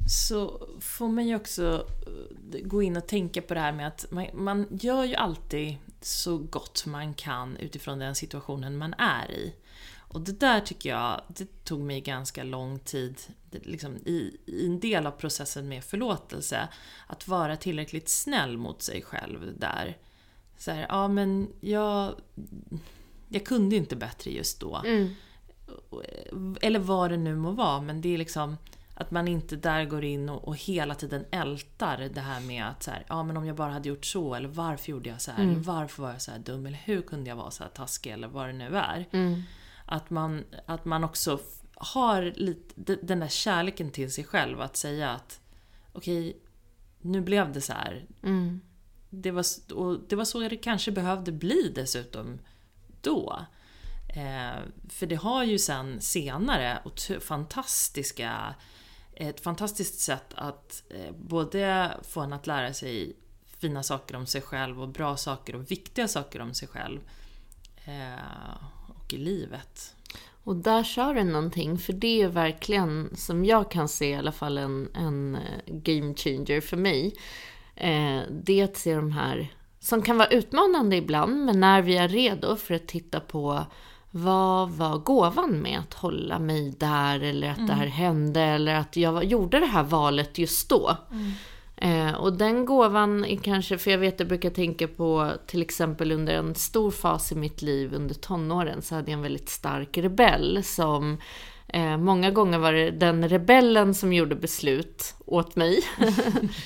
så 0.08 0.68
får 0.80 1.08
man 1.08 1.26
ju 1.26 1.36
också 1.36 1.86
eh, 2.06 2.60
gå 2.64 2.82
in 2.82 2.96
och 2.96 3.06
tänka 3.06 3.42
på 3.42 3.54
det 3.54 3.60
här 3.60 3.72
med 3.72 3.86
att 3.86 4.06
man, 4.10 4.26
man 4.34 4.66
gör 4.70 5.04
ju 5.04 5.14
alltid 5.14 5.76
så 6.00 6.38
gott 6.38 6.86
man 6.86 7.14
kan 7.14 7.56
utifrån 7.56 7.98
den 7.98 8.14
situationen 8.14 8.76
man 8.76 8.94
är 8.98 9.30
i. 9.30 9.54
Och 9.96 10.20
det 10.20 10.40
där 10.40 10.60
tycker 10.60 10.90
jag, 10.90 11.22
det 11.28 11.64
tog 11.64 11.80
mig 11.80 12.00
ganska 12.00 12.44
lång 12.44 12.78
tid, 12.78 13.20
liksom, 13.50 13.96
i, 13.96 14.36
i 14.46 14.66
en 14.66 14.80
del 14.80 15.06
av 15.06 15.10
processen 15.10 15.68
med 15.68 15.84
förlåtelse, 15.84 16.68
att 17.06 17.28
vara 17.28 17.56
tillräckligt 17.56 18.08
snäll 18.08 18.58
mot 18.58 18.82
sig 18.82 19.02
själv 19.02 19.58
där. 19.58 19.96
Så 20.58 20.70
här, 20.70 20.86
ja 20.88 21.08
men 21.08 21.48
jag, 21.60 22.14
jag 23.28 23.46
kunde 23.46 23.76
inte 23.76 23.96
bättre 23.96 24.30
just 24.30 24.60
då. 24.60 24.82
Eller 26.60 26.78
vad 26.78 27.10
det 27.10 27.16
nu 27.16 27.36
må 27.36 27.50
vara, 27.50 27.80
men 27.80 28.00
det 28.00 28.14
är 28.14 28.18
liksom 28.18 28.56
att 29.00 29.10
man 29.10 29.28
inte 29.28 29.56
där 29.56 29.84
går 29.84 30.04
in 30.04 30.28
och, 30.28 30.48
och 30.48 30.56
hela 30.56 30.94
tiden 30.94 31.24
ältar 31.30 31.98
det 32.14 32.20
här 32.20 32.40
med 32.40 32.68
att 32.68 32.82
så 32.82 32.90
här, 32.90 33.04
ja 33.08 33.22
men 33.22 33.36
om 33.36 33.46
jag 33.46 33.56
bara 33.56 33.72
hade 33.72 33.88
gjort 33.88 34.04
så, 34.06 34.34
eller 34.34 34.48
varför 34.48 34.90
gjorde 34.90 35.08
jag 35.10 35.20
så 35.20 35.30
här, 35.30 35.42
eller 35.42 35.54
varför 35.60 36.02
var 36.02 36.10
jag 36.10 36.22
så 36.22 36.30
här 36.30 36.38
dum, 36.38 36.66
eller 36.66 36.78
hur 36.84 37.02
kunde 37.02 37.28
jag 37.30 37.36
vara 37.36 37.50
så 37.50 37.62
här 37.62 37.70
taskig, 37.70 38.10
eller 38.12 38.28
vad 38.28 38.46
det 38.48 38.52
nu 38.52 38.76
är. 38.76 39.06
Att, 39.84 40.10
man, 40.10 40.44
att 40.66 40.84
man 40.84 41.04
också 41.04 41.40
har 41.74 42.22
lite, 42.36 42.74
de- 42.76 42.98
den 43.02 43.20
där 43.20 43.28
kärleken 43.28 43.90
till 43.90 44.12
sig 44.12 44.24
själv, 44.24 44.60
att 44.60 44.76
säga 44.76 45.10
att 45.10 45.40
okej, 45.92 46.36
nu 47.00 47.20
blev 47.20 47.52
det 47.52 47.60
så 47.60 47.72
här. 47.72 48.06
Det, 49.10 49.30
var, 49.30 49.44
och 49.74 50.00
det 50.08 50.16
var 50.16 50.24
så 50.24 50.40
det 50.40 50.56
kanske 50.56 50.92
behövde 50.92 51.32
bli 51.32 51.72
dessutom 51.74 52.38
då. 53.02 53.38
Eh, 54.08 54.58
för 54.88 55.06
det 55.06 55.14
har 55.16 55.44
ju 55.44 55.58
sen 55.58 56.00
senare 56.00 56.78
ot- 56.84 57.22
fantastiska, 57.22 58.54
ett 59.26 59.40
fantastiskt 59.40 60.00
sätt 60.00 60.34
att 60.34 60.82
eh, 60.90 61.14
både 61.18 61.90
få 62.02 62.20
en 62.20 62.32
att 62.32 62.46
lära 62.46 62.72
sig 62.72 63.16
fina 63.46 63.82
saker 63.82 64.16
om 64.16 64.26
sig 64.26 64.40
själv 64.40 64.82
och 64.82 64.88
bra 64.88 65.16
saker 65.16 65.56
och 65.56 65.70
viktiga 65.70 66.08
saker 66.08 66.40
om 66.40 66.54
sig 66.54 66.68
själv. 66.68 67.00
Eh, 67.84 68.54
och 68.88 69.14
i 69.14 69.16
livet. 69.16 69.94
Och 70.44 70.56
där 70.56 70.82
sa 70.82 71.12
du 71.12 71.24
någonting, 71.24 71.78
för 71.78 71.92
det 71.92 72.22
är 72.22 72.28
verkligen, 72.28 73.16
som 73.16 73.44
jag 73.44 73.70
kan 73.70 73.88
se 73.88 74.10
i 74.10 74.14
alla 74.14 74.32
fall, 74.32 74.58
en, 74.58 74.88
en 74.94 75.34
eh, 75.34 75.40
game 75.66 76.14
changer 76.14 76.60
för 76.60 76.76
mig. 76.76 77.14
Eh, 77.74 78.20
det 78.30 78.60
är 78.60 78.64
att 78.64 78.76
se 78.76 78.94
de 78.94 79.12
här, 79.12 79.52
som 79.80 80.02
kan 80.02 80.18
vara 80.18 80.28
utmanande 80.28 80.96
ibland, 80.96 81.44
men 81.44 81.60
när 81.60 81.82
vi 81.82 81.96
är 81.96 82.08
redo 82.08 82.56
för 82.56 82.74
att 82.74 82.88
titta 82.88 83.20
på 83.20 83.66
vad 84.10 84.70
var 84.70 84.98
gåvan 84.98 85.50
med 85.50 85.78
att 85.78 85.94
hålla 85.94 86.38
mig 86.38 86.74
där, 86.78 87.20
eller 87.20 87.50
att 87.50 87.66
det 87.66 87.72
här 87.72 87.86
hände, 87.86 88.40
eller 88.40 88.74
att 88.74 88.96
jag 88.96 89.24
gjorde 89.24 89.60
det 89.60 89.66
här 89.66 89.82
valet 89.82 90.38
just 90.38 90.68
då. 90.68 90.96
Eh, 91.76 92.14
och 92.14 92.32
den 92.32 92.66
gåvan 92.66 93.24
är 93.24 93.36
kanske, 93.36 93.78
för 93.78 93.90
jag 93.90 93.98
vet 93.98 94.20
jag 94.20 94.28
brukar 94.28 94.50
tänka 94.50 94.88
på 94.88 95.32
till 95.46 95.62
exempel 95.62 96.12
under 96.12 96.34
en 96.34 96.54
stor 96.54 96.90
fas 96.90 97.32
i 97.32 97.34
mitt 97.34 97.62
liv 97.62 97.94
under 97.94 98.14
tonåren 98.14 98.82
så 98.82 98.94
hade 98.94 99.10
jag 99.10 99.16
en 99.16 99.22
väldigt 99.22 99.48
stark 99.48 99.98
rebell 99.98 100.60
som 100.64 101.18
eh, 101.68 101.96
många 101.96 102.30
gånger 102.30 102.58
var 102.58 102.72
det 102.72 102.90
den 102.90 103.28
rebellen 103.28 103.94
som 103.94 104.12
gjorde 104.12 104.34
beslut 104.34 105.14
åt 105.26 105.56
mig. 105.56 105.80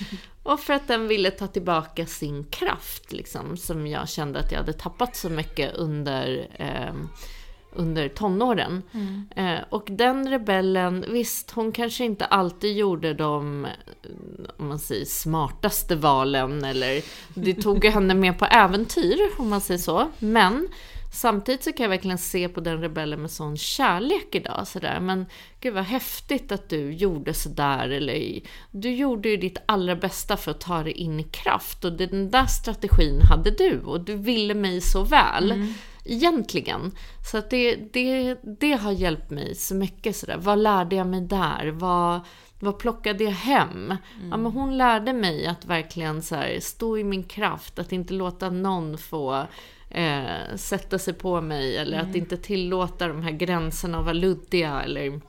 och 0.42 0.60
för 0.60 0.72
att 0.72 0.88
den 0.88 1.08
ville 1.08 1.30
ta 1.30 1.46
tillbaka 1.46 2.06
sin 2.06 2.44
kraft 2.44 3.12
liksom, 3.12 3.56
som 3.56 3.86
jag 3.86 4.08
kände 4.08 4.38
att 4.38 4.52
jag 4.52 4.58
hade 4.58 4.72
tappat 4.72 5.16
så 5.16 5.30
mycket 5.30 5.74
under 5.74 6.48
eh, 6.58 6.94
under 7.74 8.08
tonåren. 8.08 8.82
Eh, 9.36 9.58
och 9.68 9.84
den 9.90 10.30
rebellen, 10.30 11.04
visst 11.08 11.50
hon 11.50 11.72
kanske 11.72 12.04
inte 12.04 12.24
alltid 12.24 12.76
gjorde 12.76 13.14
de, 13.14 13.66
om 14.56 14.68
man 14.68 14.78
säger 14.78 15.04
smartaste 15.04 15.96
valen 15.96 16.64
eller 16.64 17.02
det 17.34 17.54
tog 17.54 17.84
henne 17.84 18.14
med 18.14 18.38
på 18.38 18.44
äventyr 18.44 19.18
om 19.38 19.48
man 19.48 19.60
säger 19.60 19.78
så. 19.78 20.08
Men 20.18 20.68
samtidigt 21.12 21.64
så 21.64 21.72
kan 21.72 21.84
jag 21.84 21.90
verkligen 21.90 22.18
se 22.18 22.48
på 22.48 22.60
den 22.60 22.80
rebellen 22.80 23.20
med 23.20 23.30
sån 23.30 23.56
kärlek 23.56 24.34
idag. 24.34 24.68
Sådär. 24.68 25.00
Men 25.00 25.26
gud 25.60 25.74
vad 25.74 25.84
häftigt 25.84 26.52
att 26.52 26.68
du 26.68 26.92
gjorde 26.92 27.34
sådär. 27.34 27.88
Eller, 27.88 28.40
du 28.70 28.94
gjorde 28.94 29.28
ju 29.28 29.36
ditt 29.36 29.58
allra 29.66 29.96
bästa 29.96 30.36
för 30.36 30.50
att 30.50 30.60
ta 30.60 30.82
dig 30.82 30.92
in 30.92 31.20
i 31.20 31.22
kraft. 31.22 31.84
Och 31.84 31.92
den 31.92 32.30
där 32.30 32.46
strategin 32.46 33.20
hade 33.22 33.50
du 33.50 33.80
och 33.80 34.00
du 34.00 34.16
ville 34.16 34.54
mig 34.54 34.80
så 34.80 35.04
väl. 35.04 35.72
Egentligen. 36.04 36.92
Så 37.30 37.38
att 37.38 37.50
det, 37.50 37.76
det, 37.92 38.36
det 38.42 38.72
har 38.72 38.92
hjälpt 38.92 39.30
mig 39.30 39.54
så 39.54 39.74
mycket. 39.74 40.16
Sådär. 40.16 40.36
Vad 40.38 40.58
lärde 40.58 40.96
jag 40.96 41.06
mig 41.06 41.20
där? 41.20 41.70
Vad, 41.70 42.20
vad 42.60 42.78
plockade 42.78 43.24
jag 43.24 43.30
hem? 43.30 43.96
Ja, 44.30 44.36
men 44.36 44.52
hon 44.52 44.78
lärde 44.78 45.12
mig 45.12 45.46
att 45.46 45.64
verkligen 45.64 46.22
så 46.22 46.34
här, 46.34 46.60
stå 46.60 46.98
i 46.98 47.04
min 47.04 47.24
kraft. 47.24 47.78
Att 47.78 47.92
inte 47.92 48.14
låta 48.14 48.50
någon 48.50 48.98
få 48.98 49.46
eh, 49.94 50.56
sätta 50.56 50.98
sig 50.98 51.14
på 51.14 51.40
mig. 51.40 51.76
Eller 51.76 52.00
att 52.00 52.14
inte 52.14 52.36
tillåta 52.36 53.08
de 53.08 53.22
här 53.22 53.30
gränserna 53.30 53.98
att 53.98 54.04
vara 54.04 54.12
luddiga. 54.14 54.82
Eller, 54.82 55.20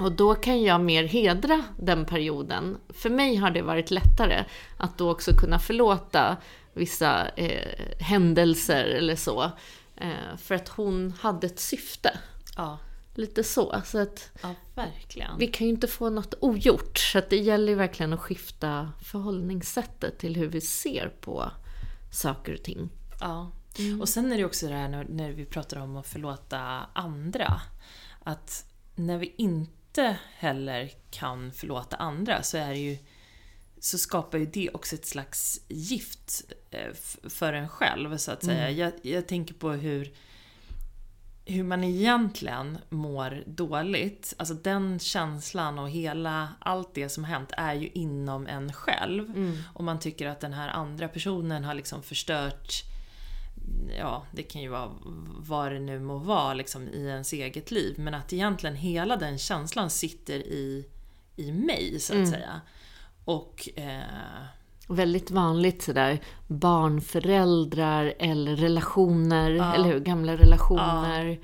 och 0.00 0.12
då 0.12 0.34
kan 0.34 0.62
jag 0.62 0.80
mer 0.80 1.04
hedra 1.04 1.64
den 1.78 2.04
perioden. 2.04 2.76
För 2.88 3.10
mig 3.10 3.36
har 3.36 3.50
det 3.50 3.62
varit 3.62 3.90
lättare 3.90 4.44
att 4.76 4.98
då 4.98 5.10
också 5.10 5.32
kunna 5.32 5.58
förlåta 5.58 6.36
vissa 6.72 7.28
eh, 7.28 7.84
händelser 8.00 8.84
eller 8.84 9.16
så. 9.16 9.50
Eh, 9.96 10.36
för 10.38 10.54
att 10.54 10.68
hon 10.68 11.14
hade 11.20 11.46
ett 11.46 11.60
syfte. 11.60 12.18
Ja, 12.56 12.78
Lite 13.14 13.44
så. 13.44 13.82
så 13.84 13.98
att 13.98 14.30
ja 14.42 14.54
verkligen. 14.74 15.38
vi 15.38 15.46
kan 15.46 15.66
ju 15.66 15.72
inte 15.72 15.86
få 15.86 16.10
något 16.10 16.34
ogjort. 16.40 16.98
Så 16.98 17.18
att 17.18 17.30
det 17.30 17.36
gäller 17.36 17.68
ju 17.68 17.74
verkligen 17.74 18.12
att 18.12 18.20
skifta 18.20 18.92
förhållningssättet 19.02 20.18
till 20.18 20.36
hur 20.36 20.46
vi 20.48 20.60
ser 20.60 21.12
på 21.20 21.50
saker 22.12 22.54
och 22.54 22.62
ting. 22.62 22.90
Ja. 23.20 23.50
Och 24.00 24.08
sen 24.08 24.32
är 24.32 24.38
det 24.38 24.44
också 24.44 24.68
det 24.68 24.74
här 24.74 24.88
när, 24.88 25.04
när 25.04 25.32
vi 25.32 25.44
pratar 25.44 25.80
om 25.80 25.96
att 25.96 26.06
förlåta 26.06 26.58
andra. 26.92 27.60
Att 28.22 28.64
när 28.94 29.18
vi 29.18 29.34
inte 29.38 30.16
heller 30.36 30.90
kan 31.10 31.52
förlåta 31.52 31.96
andra 31.96 32.42
så 32.42 32.56
är 32.56 32.72
ju 32.72 32.98
så 33.80 33.98
skapar 33.98 34.38
ju 34.38 34.46
det 34.46 34.70
också 34.70 34.94
ett 34.94 35.06
slags 35.06 35.60
gift 35.68 36.52
eh, 36.70 36.92
för 37.28 37.52
en 37.52 37.68
själv 37.68 38.16
så 38.16 38.30
att 38.30 38.44
säga. 38.44 38.70
Jag, 38.70 38.92
jag 39.02 39.26
tänker 39.26 39.54
på 39.54 39.70
hur 39.70 40.12
hur 41.48 41.64
man 41.64 41.84
egentligen 41.84 42.78
mår 42.88 43.42
dåligt, 43.46 44.34
alltså 44.36 44.54
den 44.54 44.98
känslan 44.98 45.78
och 45.78 45.90
hela, 45.90 46.48
allt 46.58 46.94
det 46.94 47.08
som 47.08 47.24
hänt 47.24 47.52
är 47.56 47.74
ju 47.74 47.88
inom 47.88 48.46
en 48.46 48.72
själv. 48.72 49.24
Mm. 49.24 49.58
Och 49.74 49.84
man 49.84 50.00
tycker 50.00 50.26
att 50.26 50.40
den 50.40 50.52
här 50.52 50.68
andra 50.68 51.08
personen 51.08 51.64
har 51.64 51.74
liksom 51.74 52.02
förstört, 52.02 52.82
ja 53.98 54.22
det 54.32 54.42
kan 54.42 54.62
ju 54.62 54.68
vara 54.68 54.90
vad 55.38 55.72
det 55.72 55.78
nu 55.78 56.00
må 56.00 56.18
vara 56.18 56.54
liksom 56.54 56.88
i 56.88 57.06
ens 57.06 57.32
eget 57.32 57.70
liv. 57.70 57.94
Men 57.98 58.14
att 58.14 58.32
egentligen 58.32 58.76
hela 58.76 59.16
den 59.16 59.38
känslan 59.38 59.90
sitter 59.90 60.34
i, 60.38 60.86
i 61.36 61.52
mig 61.52 62.00
så 62.00 62.12
att 62.12 62.16
Mm. 62.16 62.30
säga. 62.30 62.60
Och 63.24 63.68
eh, 63.76 64.00
Väldigt 64.88 65.30
vanligt 65.30 65.82
sådär 65.82 66.18
barnföräldrar 66.46 68.14
eller 68.18 68.56
relationer, 68.56 69.50
Ja. 69.50 69.74
eller 69.74 69.84
hur? 69.84 70.00
Gamla 70.00 70.36
relationer. 70.36 71.38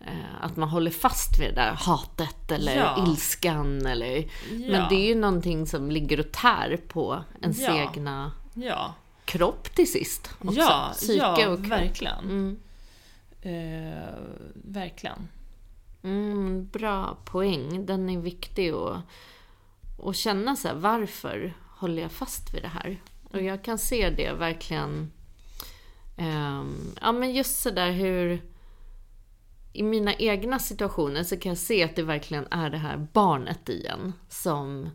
Eh, 0.00 0.44
Att 0.44 0.56
man 0.56 0.68
håller 0.68 0.90
fast 0.90 1.40
vid 1.40 1.48
det 1.48 1.54
där 1.54 1.72
hatet 1.72 2.50
eller 2.52 2.76
Ja. 2.76 3.04
ilskan 3.06 3.86
eller... 3.86 4.16
Ja. 4.16 4.24
Men 4.70 4.88
det 4.88 4.94
är 4.94 5.06
ju 5.08 5.14
någonting 5.14 5.66
som 5.66 5.90
ligger 5.90 6.20
och 6.20 6.32
tär 6.32 6.80
på 6.88 7.24
ens 7.42 7.60
Ja. 7.60 7.74
egna 7.76 8.32
ja, 8.54 8.94
kropp 9.24 9.74
till 9.74 9.92
sist. 9.92 10.30
Också. 10.38 10.60
ja, 10.60 10.90
Psyke 10.94 11.18
ja 11.18 11.48
och 11.48 11.58
kropp. 11.58 11.70
verkligen. 11.72 12.18
Mm. 12.24 12.58
Eh, 13.42 14.14
verkligen. 14.54 15.28
Mm, 16.02 16.68
bra 16.72 17.18
poäng. 17.24 17.86
Den 17.86 18.10
är 18.10 18.18
viktig 18.20 18.70
att, 18.70 18.96
att 20.04 20.16
känna 20.16 20.56
så 20.56 20.68
här, 20.68 20.74
varför 20.74 21.54
håller 21.78 22.02
jag 22.02 22.12
fast 22.12 22.54
vid 22.54 22.62
det 22.62 22.68
här? 22.68 23.00
Och 23.32 23.42
jag 23.42 23.64
kan 23.64 23.78
se 23.78 24.10
det 24.10 24.32
verkligen. 24.32 25.12
ehm, 26.16 26.94
ja 27.00 27.12
men 27.12 27.32
just 27.34 27.62
så 27.62 27.70
där 27.70 27.90
hur 27.90 28.42
i 29.72 29.82
mina 29.82 30.14
egna 30.14 30.58
situationer 30.58 31.22
så 31.22 31.36
kan 31.36 31.50
jag 31.50 31.58
se 31.58 31.82
att 31.82 31.96
det 31.96 32.02
verkligen 32.02 32.46
är 32.50 32.70
det 32.70 32.78
här 32.78 33.06
barnet 33.12 33.68
i 33.68 33.86
en 33.86 34.12
som 34.28 34.90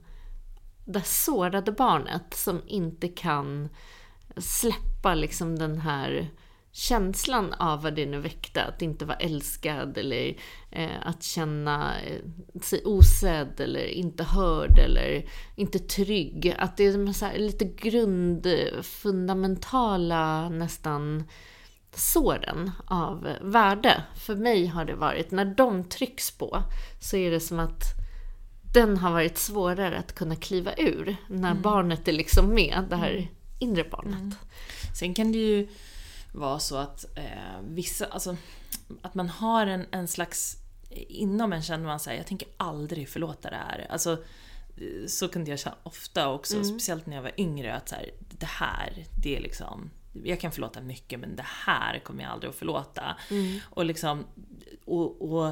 det 0.85 1.01
sårade 1.05 1.71
barnet 1.71 2.33
som 2.33 2.61
inte 2.67 3.07
kan 3.07 3.69
släppa 4.39 5.15
liksom 5.15 5.59
den 5.59 5.79
här 5.79 6.29
känslan 6.71 7.53
av 7.53 7.83
vad 7.83 7.95
det 7.95 8.05
nu 8.05 8.19
väckte. 8.19 8.63
Att 8.63 8.81
inte 8.81 9.05
vara 9.05 9.17
älskad 9.17 9.97
eller 9.97 10.37
eh, 10.71 10.91
att 11.03 11.23
känna 11.23 12.01
eh, 12.01 12.21
sig 12.61 12.81
osedd 12.85 13.59
eller 13.59 13.85
inte 13.85 14.23
hörd 14.23 14.79
eller 14.79 15.25
inte 15.55 15.79
trygg. 15.79 16.55
Att 16.57 16.77
det 16.77 16.83
är 16.83 16.91
de 16.91 17.13
här 17.21 17.37
lite 17.37 17.65
grundfundamentala 17.65 20.49
nästan 20.49 21.23
såren 21.91 22.71
av 22.87 23.27
värde. 23.41 24.03
För 24.15 24.35
mig 24.35 24.67
har 24.67 24.85
det 24.85 24.95
varit, 24.95 25.31
när 25.31 25.45
de 25.45 25.83
trycks 25.83 26.37
på 26.37 26.63
så 26.99 27.17
är 27.17 27.31
det 27.31 27.39
som 27.39 27.59
att 27.59 27.83
den 28.73 28.97
har 28.97 29.11
varit 29.11 29.37
svårare 29.37 29.97
att 29.97 30.15
kunna 30.15 30.35
kliva 30.35 30.73
ur 30.77 31.15
när 31.27 31.55
barnet 31.55 32.07
är 32.07 32.11
liksom 32.11 32.53
med, 32.53 32.85
det 32.89 32.95
här 32.95 33.29
inre 33.59 33.83
barnet. 33.83 34.37
Sen 34.99 35.13
kan 35.13 35.31
det 35.31 35.37
ju 35.37 35.67
vara 36.31 36.59
så 36.59 36.77
att 36.77 37.17
eh, 37.17 37.61
vissa, 37.63 38.05
alltså 38.05 38.37
att 39.01 39.15
man 39.15 39.29
har 39.29 39.67
en, 39.67 39.85
en 39.91 40.07
slags, 40.07 40.57
inom 40.89 41.53
en 41.53 41.61
känner 41.61 41.85
man 41.85 41.99
säger 41.99 42.17
jag 42.17 42.27
tänker 42.27 42.47
aldrig 42.57 43.09
förlåta 43.09 43.49
det 43.49 43.55
här. 43.55 43.87
Alltså 43.89 44.11
eh, 44.77 45.07
så 45.07 45.27
kunde 45.27 45.49
jag 45.49 45.59
känna 45.59 45.75
ofta 45.83 46.29
också, 46.29 46.63
speciellt 46.63 47.05
när 47.05 47.15
jag 47.15 47.23
var 47.23 47.31
yngre, 47.37 47.75
att 47.75 47.89
så 47.89 47.95
här, 47.95 48.11
det 48.39 48.45
här, 48.45 49.05
det 49.23 49.37
är 49.37 49.41
liksom 49.41 49.89
jag 50.23 50.39
kan 50.39 50.51
förlåta 50.51 50.81
mycket 50.81 51.19
men 51.19 51.35
det 51.35 51.45
här 51.65 51.99
kommer 51.99 52.23
jag 52.23 52.31
aldrig 52.31 52.49
att 52.49 52.55
förlåta. 52.55 53.17
Och 53.69 53.85
liksom, 53.85 54.25
och, 54.85 55.21
och 55.21 55.51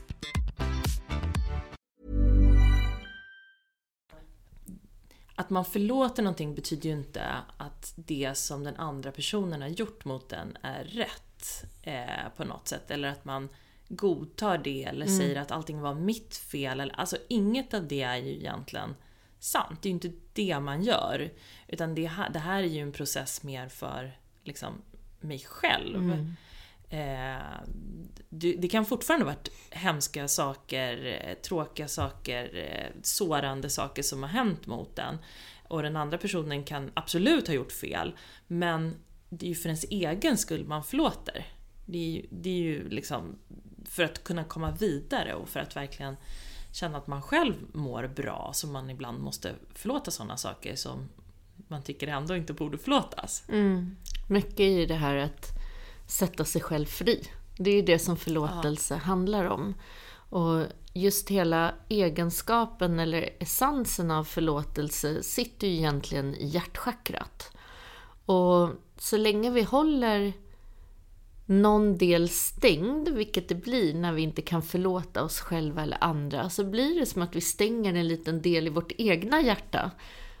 att 5.41 5.49
man 5.49 5.65
förlåter 5.65 6.23
någonting 6.23 6.55
betyder 6.55 6.89
ju 6.89 6.95
inte 6.95 7.23
att 7.57 7.93
det 7.95 8.37
som 8.37 8.63
den 8.63 8.75
andra 8.75 9.11
personen 9.11 9.61
har 9.61 9.69
gjort 9.69 10.05
mot 10.05 10.29
den 10.29 10.57
är 10.61 10.83
rätt 10.83 11.63
eh, 11.81 12.29
på 12.37 12.43
något 12.43 12.67
sätt. 12.67 12.91
Eller 12.91 13.07
att 13.07 13.25
man 13.25 13.49
godtar 13.87 14.57
det 14.57 14.83
eller 14.83 15.05
säger 15.05 15.41
att 15.41 15.51
allting 15.51 15.81
var 15.81 15.93
mitt 15.93 16.35
fel. 16.35 16.79
Eller, 16.79 16.99
alltså 16.99 17.17
inget 17.27 17.73
av 17.73 17.87
det 17.87 18.01
är 18.01 18.17
ju 18.17 18.31
egentligen 18.35 18.95
sant. 19.39 19.79
Det 19.81 19.87
är 19.87 19.91
ju 19.91 19.93
inte 19.93 20.11
det 20.33 20.59
man 20.59 20.83
gör. 20.83 21.31
Utan 21.67 21.95
det, 21.95 22.11
det 22.33 22.39
här 22.39 22.63
är 22.63 22.67
ju 22.67 22.81
en 22.81 22.91
process 22.91 23.43
mer 23.43 23.67
för 23.67 24.17
liksom, 24.43 24.81
mig 25.19 25.39
själv. 25.39 26.35
Eh, 26.91 27.59
det, 28.29 28.53
det 28.53 28.67
kan 28.67 28.85
fortfarande 28.85 29.25
ha 29.25 29.31
varit 29.31 29.51
hemska 29.69 30.27
saker, 30.27 31.05
eh, 31.05 31.33
tråkiga 31.33 31.87
saker, 31.87 32.57
eh, 32.57 33.01
sårande 33.01 33.69
saker 33.69 34.03
som 34.03 34.23
har 34.23 34.29
hänt 34.29 34.67
mot 34.67 34.95
den. 34.95 35.17
Och 35.67 35.83
den 35.83 35.95
andra 35.95 36.17
personen 36.17 36.63
kan 36.63 36.91
absolut 36.93 37.47
ha 37.47 37.53
gjort 37.53 37.71
fel, 37.71 38.15
men 38.47 38.95
det 39.29 39.45
är 39.45 39.49
ju 39.49 39.55
för 39.55 39.69
ens 39.69 39.83
egen 39.83 40.37
skull 40.37 40.65
man 40.65 40.83
förlåter. 40.83 41.47
Det 41.85 41.97
är 41.97 42.11
ju, 42.11 42.25
det 42.29 42.49
är 42.49 42.63
ju 42.63 42.89
liksom 42.89 43.35
för 43.85 44.03
att 44.03 44.23
kunna 44.23 44.43
komma 44.43 44.71
vidare 44.71 45.33
och 45.33 45.49
för 45.49 45.59
att 45.59 45.75
verkligen 45.75 46.15
känna 46.73 46.97
att 46.97 47.07
man 47.07 47.21
själv 47.21 47.53
mår 47.73 48.07
bra, 48.07 48.51
som 48.53 48.71
man 48.71 48.89
ibland 48.89 49.19
måste 49.19 49.55
förlåta 49.73 50.11
sådana 50.11 50.37
saker 50.37 50.75
som 50.75 51.09
man 51.67 51.83
tycker 51.83 52.07
ändå 52.07 52.35
inte 52.35 52.53
borde 52.53 52.77
förlåtas. 52.77 53.43
Mm. 53.49 53.95
Mycket 54.29 54.59
i 54.59 54.85
det 54.85 54.95
här 54.95 55.15
att 55.15 55.60
sätta 56.11 56.45
sig 56.45 56.61
själv 56.61 56.85
fri. 56.85 57.23
Det 57.57 57.71
är 57.71 57.75
ju 57.75 57.81
det 57.81 57.99
som 57.99 58.17
förlåtelse 58.17 58.95
handlar 58.95 59.45
om. 59.45 59.73
Och 60.13 60.65
just 60.93 61.29
hela 61.29 61.73
egenskapen 61.89 62.99
eller 62.99 63.29
essensen 63.39 64.11
av 64.11 64.23
förlåtelse 64.23 65.23
sitter 65.23 65.67
ju 65.67 65.73
egentligen 65.73 66.35
i 66.35 66.45
hjärtchakrat. 66.45 67.51
Och 68.25 68.69
så 68.97 69.17
länge 69.17 69.51
vi 69.51 69.61
håller 69.61 70.33
någon 71.45 71.97
del 71.97 72.29
stängd, 72.29 73.09
vilket 73.09 73.49
det 73.49 73.55
blir 73.55 73.93
när 73.93 74.13
vi 74.13 74.21
inte 74.21 74.41
kan 74.41 74.61
förlåta 74.61 75.23
oss 75.23 75.39
själva 75.39 75.83
eller 75.83 76.03
andra, 76.03 76.49
så 76.49 76.63
blir 76.63 76.99
det 76.99 77.05
som 77.05 77.21
att 77.21 77.35
vi 77.35 77.41
stänger 77.41 77.93
en 77.93 78.07
liten 78.07 78.41
del 78.41 78.67
i 78.67 78.69
vårt 78.69 78.91
egna 78.97 79.41
hjärta, 79.41 79.91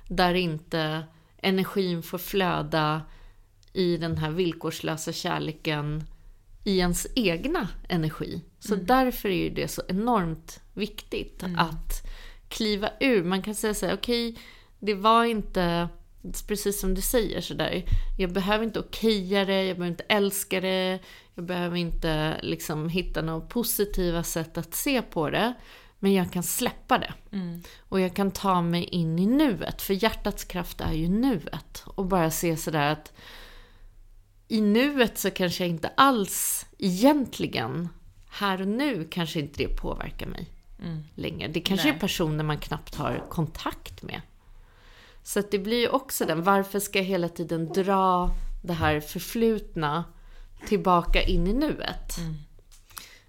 där 0.07 0.33
inte 0.33 1.03
energin 1.37 2.03
får 2.03 2.17
flöda 2.17 3.01
i 3.73 3.97
den 3.97 4.17
här 4.17 4.31
villkorslösa 4.31 5.13
kärleken 5.13 6.03
i 6.63 6.79
ens 6.79 7.07
egna 7.15 7.67
energi. 7.89 8.41
Så 8.59 8.75
därför 8.75 9.29
är 9.29 9.43
ju 9.43 9.49
det 9.49 9.67
så 9.67 9.81
enormt 9.87 10.59
viktigt 10.73 11.43
att 11.57 12.07
kliva 12.49 12.89
ur. 12.99 13.23
Man 13.23 13.41
kan 13.41 13.55
säga 13.55 13.73
så 13.73 13.85
här, 13.85 13.93
okej, 13.93 14.37
det 14.79 14.93
var 14.93 15.25
inte, 15.25 15.89
precis 16.47 16.81
som 16.81 16.93
du 16.93 17.01
säger 17.01 17.41
sådär, 17.41 17.83
jag 18.17 18.33
behöver 18.33 18.63
inte 18.63 18.79
okeja 18.79 19.45
det, 19.45 19.63
jag 19.65 19.77
behöver 19.77 19.91
inte 19.91 20.03
älska 20.09 20.61
det, 20.61 20.99
jag 21.35 21.45
behöver 21.45 21.77
inte 21.77 22.39
liksom 22.43 22.89
hitta 22.89 23.21
några 23.21 23.41
positiva 23.41 24.23
sätt 24.23 24.57
att 24.57 24.73
se 24.73 25.01
på 25.01 25.29
det. 25.29 25.53
Men 26.03 26.13
jag 26.13 26.31
kan 26.31 26.43
släppa 26.43 26.97
det. 26.97 27.13
Och 27.79 27.99
jag 27.99 28.15
kan 28.15 28.31
ta 28.31 28.61
mig 28.61 28.83
in 28.83 29.19
i 29.19 29.25
nuet, 29.25 29.81
för 29.81 30.03
hjärtats 30.03 30.43
kraft 30.43 30.81
är 30.81 30.93
ju 30.93 31.09
nuet. 31.09 31.83
Och 31.85 32.05
bara 32.05 32.31
se 32.31 32.57
sådär 32.57 32.91
att 32.91 33.13
i 34.51 34.61
nuet 34.61 35.17
så 35.17 35.31
kanske 35.31 35.63
jag 35.63 35.69
inte 35.69 35.91
alls 35.97 36.65
egentligen 36.77 37.89
här 38.29 38.61
och 38.61 38.67
nu 38.67 39.07
kanske 39.11 39.39
inte 39.39 39.63
det 39.63 39.77
påverkar 39.77 40.27
mig 40.27 40.49
längre. 41.15 41.47
Det 41.47 41.61
kanske 41.61 41.87
Nej. 41.87 41.95
är 41.95 41.99
personer 41.99 42.43
man 42.43 42.57
knappt 42.57 42.95
har 42.95 43.25
kontakt 43.29 44.03
med. 44.03 44.21
Så 45.23 45.39
att 45.39 45.51
det 45.51 45.59
blir 45.59 45.79
ju 45.79 45.87
också 45.87 46.25
den, 46.25 46.43
varför 46.43 46.79
ska 46.79 46.99
jag 46.99 47.05
hela 47.05 47.29
tiden 47.29 47.73
dra 47.73 48.31
det 48.63 48.73
här 48.73 48.99
förflutna 48.99 50.03
tillbaka 50.67 51.23
in 51.23 51.47
i 51.47 51.53
nuet? 51.53 52.17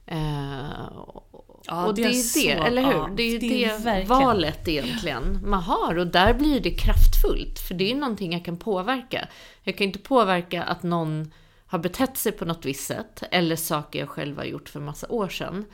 Eh, 0.06 0.70
Ja, 1.66 1.86
och 1.86 1.94
det 1.94 2.02
det 2.02 2.08
är 2.08 2.12
så- 2.12 2.38
det, 2.38 2.50
eller 2.52 2.82
hur? 2.82 2.92
ja, 2.92 3.10
det 3.16 3.22
är 3.22 3.30
ju 3.30 3.38
det 3.38 3.48
det, 3.48 3.64
är 3.64 3.78
verkligen. 3.78 4.08
valet 4.08 4.68
egentligen 4.68 5.38
man 5.44 5.62
har. 5.62 5.98
Och 5.98 6.06
där 6.06 6.34
blir 6.34 6.60
det 6.60 6.70
kraftfullt, 6.70 7.58
för 7.58 7.74
det 7.74 7.84
är 7.84 7.88
ju 7.88 7.94
någonting 8.00 8.32
jag 8.32 8.44
kan 8.44 8.56
påverka. 8.56 9.28
Jag 9.62 9.76
kan 9.78 9.86
inte 9.86 9.98
påverka 9.98 10.62
att 10.62 10.82
någon 10.82 11.32
har 11.66 11.78
betett 11.78 12.16
sig 12.16 12.32
på 12.32 12.44
något 12.44 12.64
visst 12.64 12.86
sätt, 12.86 13.22
eller 13.30 13.56
saker 13.56 13.98
jag 13.98 14.08
själv 14.08 14.36
har 14.36 14.44
gjort 14.44 14.68
för 14.68 14.80
massa 14.80 15.08
år 15.08 15.28
sedan. 15.28 15.64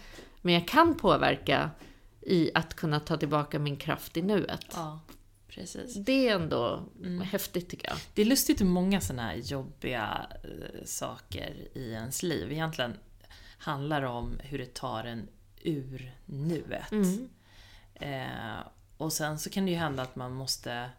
Men 0.42 0.55
jag 0.55 0.68
kan 0.68 0.94
påverka 0.94 1.70
i 2.20 2.51
att 2.55 2.74
kunna 2.74 3.01
ta 3.01 3.16
tillbaka 3.16 3.59
min 3.59 3.77
kraft 3.77 4.16
i 4.16 4.22
nuet. 4.22 4.66
Ja, 4.74 5.01
precis. 5.48 5.94
Det 5.94 6.29
är 6.29 6.35
ändå 6.35 6.83
Mm. 7.05 7.20
häftigt 7.20 7.70
tycker 7.70 7.88
jag. 7.88 7.96
Det 8.14 8.22
är 8.22 8.27
lustigt 8.27 8.61
hur 8.61 8.66
många 8.66 9.01
sådana 9.01 9.22
här 9.22 9.35
jobbiga 9.37 10.27
eh, 10.44 10.85
saker 10.85 11.55
i 11.74 11.90
ens 11.92 12.22
liv 12.22 12.53
egentligen 12.53 12.94
handlar 13.59 14.03
om 14.03 14.38
hur 14.42 14.59
det 14.59 14.74
tar 14.74 15.05
en 15.05 15.29
ur 15.62 16.12
nuet. 16.27 16.92
Eh, 17.94 18.59
och 18.97 19.12
sen 19.12 19.38
så 19.38 19.51
kan 19.51 19.64
det 19.64 19.71
ju 19.71 19.77
hända 19.77 20.03
att 20.03 20.16
man 20.16 20.33
måste, 20.33 20.90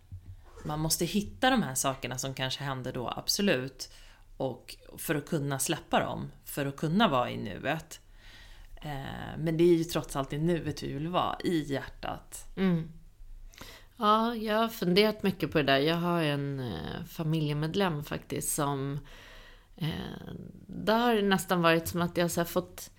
man 0.66 0.80
måste 0.80 1.06
hitta 1.06 1.50
de 1.50 1.64
här 1.64 1.76
sakerna 1.76 2.18
som 2.18 2.34
kanske 2.34 2.64
hände 2.64 2.92
då, 2.92 3.14
absolut. 3.18 3.92
Och 4.38 4.76
för 4.98 5.16
att 5.16 5.26
kunna 5.30 5.60
släppa 5.60 6.00
dem, 6.00 6.32
för 6.46 6.66
att 6.66 6.78
kunna 6.78 7.08
vara 7.08 7.32
i 7.32 7.38
nuet. 7.38 8.00
Eh, 8.76 9.38
men 9.38 9.58
det 9.58 9.64
är 9.64 9.78
ju 9.78 9.84
trots 9.84 10.16
allt 10.16 10.34
i 10.34 10.38
nuet 10.38 10.84
vi 10.84 10.94
vill 10.94 11.08
vara, 11.08 11.38
i 11.44 11.64
hjärtat. 11.74 12.46
Ja, 13.98 14.36
jag 14.36 14.58
har 14.58 14.70
funderat 14.70 15.24
mycket 15.24 15.52
på 15.52 15.58
det 15.58 15.64
där. 15.64 15.78
Jag 15.78 15.96
har 15.96 16.22
en 16.22 16.60
eh, 16.60 17.04
familjemedlem 17.08 18.04
faktiskt 18.04 18.56
som... 18.56 19.00
Eh, 19.76 20.34
där 20.68 21.00
har 21.00 21.16
det 21.16 21.22
nästan 21.22 21.62
varit 21.62 21.88
som 21.88 22.02
att 22.02 22.18
jag 22.18 22.32
så 22.32 22.46
fått 22.46 22.92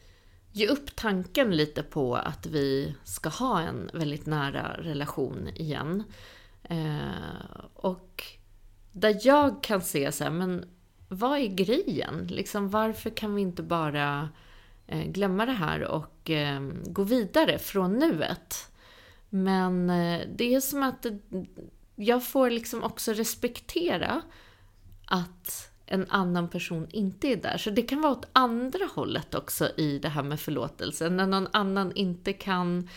ge 0.53 0.67
upp 0.67 0.97
tanken 0.97 1.57
lite 1.57 1.83
på 1.83 2.17
att 2.17 2.47
vi 2.47 2.95
ska 3.05 3.29
ha 3.29 3.61
en 3.61 3.91
väldigt 3.95 4.27
nära 4.27 4.77
relation 4.79 5.49
igen. 5.55 6.05
Eh, 6.63 7.61
och 7.75 8.25
där 8.93 9.17
jag 9.23 9.63
kan 9.63 9.83
se 9.83 10.13
så 10.13 10.25
här, 10.25 10.31
men 10.31 10.65
vad 11.09 11.39
är 11.39 11.47
grejen? 11.47 12.27
Liksom, 12.27 12.71
varför 12.71 13.11
kan 13.11 13.35
vi 13.35 13.43
inte 13.43 13.63
bara 13.63 14.29
eh, 14.87 15.07
glömma 15.07 15.47
det 15.47 15.53
här 15.53 15.85
och 15.85 16.31
eh, 16.31 16.61
gå 16.85 17.03
vidare 17.03 17.59
från 17.59 17.93
nuet? 17.99 18.71
Men 19.29 19.91
eh, 19.91 20.21
det 20.37 20.55
är 20.55 20.61
som 20.61 20.83
att 20.83 21.03
det- 21.03 21.47
jag 21.97 22.27
får 22.27 22.51
liksom 22.51 22.83
också 22.83 23.13
respektera 23.13 24.23
att 25.07 25.70
en 25.91 26.07
annan 26.11 26.49
person 26.49 26.87
inte 26.91 27.29
är 27.29 27.37
där. 27.37 27.59
Så 27.59 27.71
det 27.71 27.83
kan 27.83 28.01
vara 28.01 28.13
åt 28.13 28.29
andra 28.33 28.89
hållet 28.95 29.35
också 29.35 29.69
i 29.77 29.99
det 29.99 30.09
här 30.09 30.23
med 30.23 30.41
förlåtelsen. 30.41 31.17
När 31.17 31.27
någon 31.27 31.49
annan 31.53 31.93
inte 31.95 32.33
kan... 32.33 32.89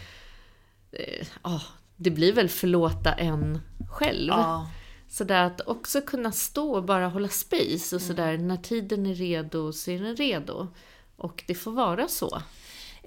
Eh, 0.91 1.27
ah, 1.41 1.61
det 1.95 2.11
blir 2.11 2.33
väl 2.33 2.49
förlåta 2.49 3.13
en 3.13 3.59
själv. 3.89 4.27
Ja. 4.27 4.69
Sådär 5.09 5.43
att 5.43 5.61
också 5.61 6.01
kunna 6.01 6.31
stå 6.31 6.75
och 6.75 6.83
bara 6.83 7.07
hålla 7.07 7.27
space 7.27 7.95
och 7.95 8.01
sådär, 8.01 8.37
när 8.37 8.57
tiden 8.57 9.05
är 9.05 9.15
redo 9.15 9.73
så 9.73 9.91
är 9.91 9.99
den 9.99 10.15
redo. 10.15 10.67
Och 11.15 11.43
det 11.47 11.55
får 11.55 11.71
vara 11.71 12.07
så. 12.07 12.41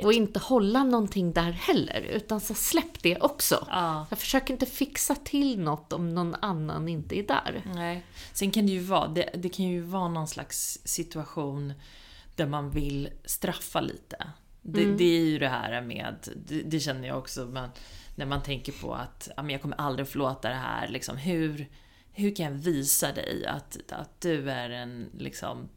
Och 0.02 0.12
inte 0.12 0.38
hålla 0.38 0.84
någonting 0.84 1.32
där 1.32 1.52
heller, 1.52 2.00
utan 2.00 2.40
så 2.40 2.54
släpp 2.54 3.02
det 3.02 3.20
också. 3.20 3.66
Ja. 3.70 4.06
Jag 4.10 4.18
försöker 4.18 4.54
inte 4.54 4.66
fixa 4.66 5.14
till 5.14 5.60
något 5.60 5.92
om 5.92 6.14
någon 6.14 6.34
annan 6.34 6.88
inte 6.88 7.18
är 7.18 7.22
där. 7.22 7.62
Nej. 7.74 8.02
Sen 8.32 8.50
kan 8.50 8.66
det 8.66 8.72
ju 8.72 8.80
vara, 8.80 9.08
det, 9.08 9.30
det 9.34 9.48
kan 9.48 9.64
ju 9.64 9.80
vara 9.80 10.08
någon 10.08 10.28
slags 10.28 10.78
situation 10.84 11.72
där 12.34 12.46
man 12.46 12.70
vill 12.70 13.08
straffa 13.24 13.80
lite. 13.80 14.30
Det, 14.62 14.84
det 14.84 15.04
är 15.04 15.24
ju 15.24 15.38
det 15.38 15.48
här 15.48 15.82
med, 15.82 16.28
det, 16.46 16.62
det 16.62 16.80
känner 16.80 17.08
jag 17.08 17.18
också, 17.18 17.46
men, 17.46 17.70
när 18.16 18.26
man 18.26 18.42
tänker 18.42 18.72
på 18.72 18.94
att 18.94 19.28
ja, 19.36 19.42
men 19.42 19.50
jag 19.50 19.62
kommer 19.62 19.80
aldrig 19.80 20.08
förlåta 20.08 20.48
det 20.48 20.54
här. 20.54 20.88
Liksom, 20.88 21.16
hur, 21.16 21.68
hur 22.16 22.34
kan 22.34 22.46
jag 22.46 22.52
visa 22.52 23.12
dig 23.12 23.46
att, 23.46 23.78
att 23.92 24.20
du 24.20 24.50
är 24.50 24.70
en 24.70 25.10
liksom, 25.18 25.68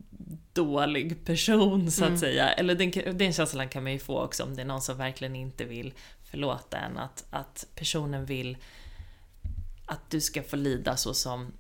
dålig 0.53 1.25
person 1.25 1.91
så 1.91 2.05
att 2.05 2.19
säga. 2.19 2.49
Eller 2.53 2.75
den, 2.75 3.17
den 3.17 3.33
känslan 3.33 3.69
kan 3.69 3.83
man 3.83 3.91
ju 3.91 3.99
få 3.99 4.23
också 4.23 4.43
om 4.43 4.55
det 4.55 4.61
är 4.61 4.65
någon 4.65 4.81
som 4.81 4.97
verkligen 4.97 5.35
inte 5.35 5.65
vill 5.65 5.93
förlåta 6.23 6.77
en. 6.77 6.97
Att, 6.97 7.25
att 7.29 7.65
personen 7.75 8.25
vill 8.25 8.57
att 9.85 10.09
du 10.09 10.21
ska 10.21 10.43
få 10.43 10.55
lida 10.55 10.97
så 10.97 11.13
som, 11.13 11.51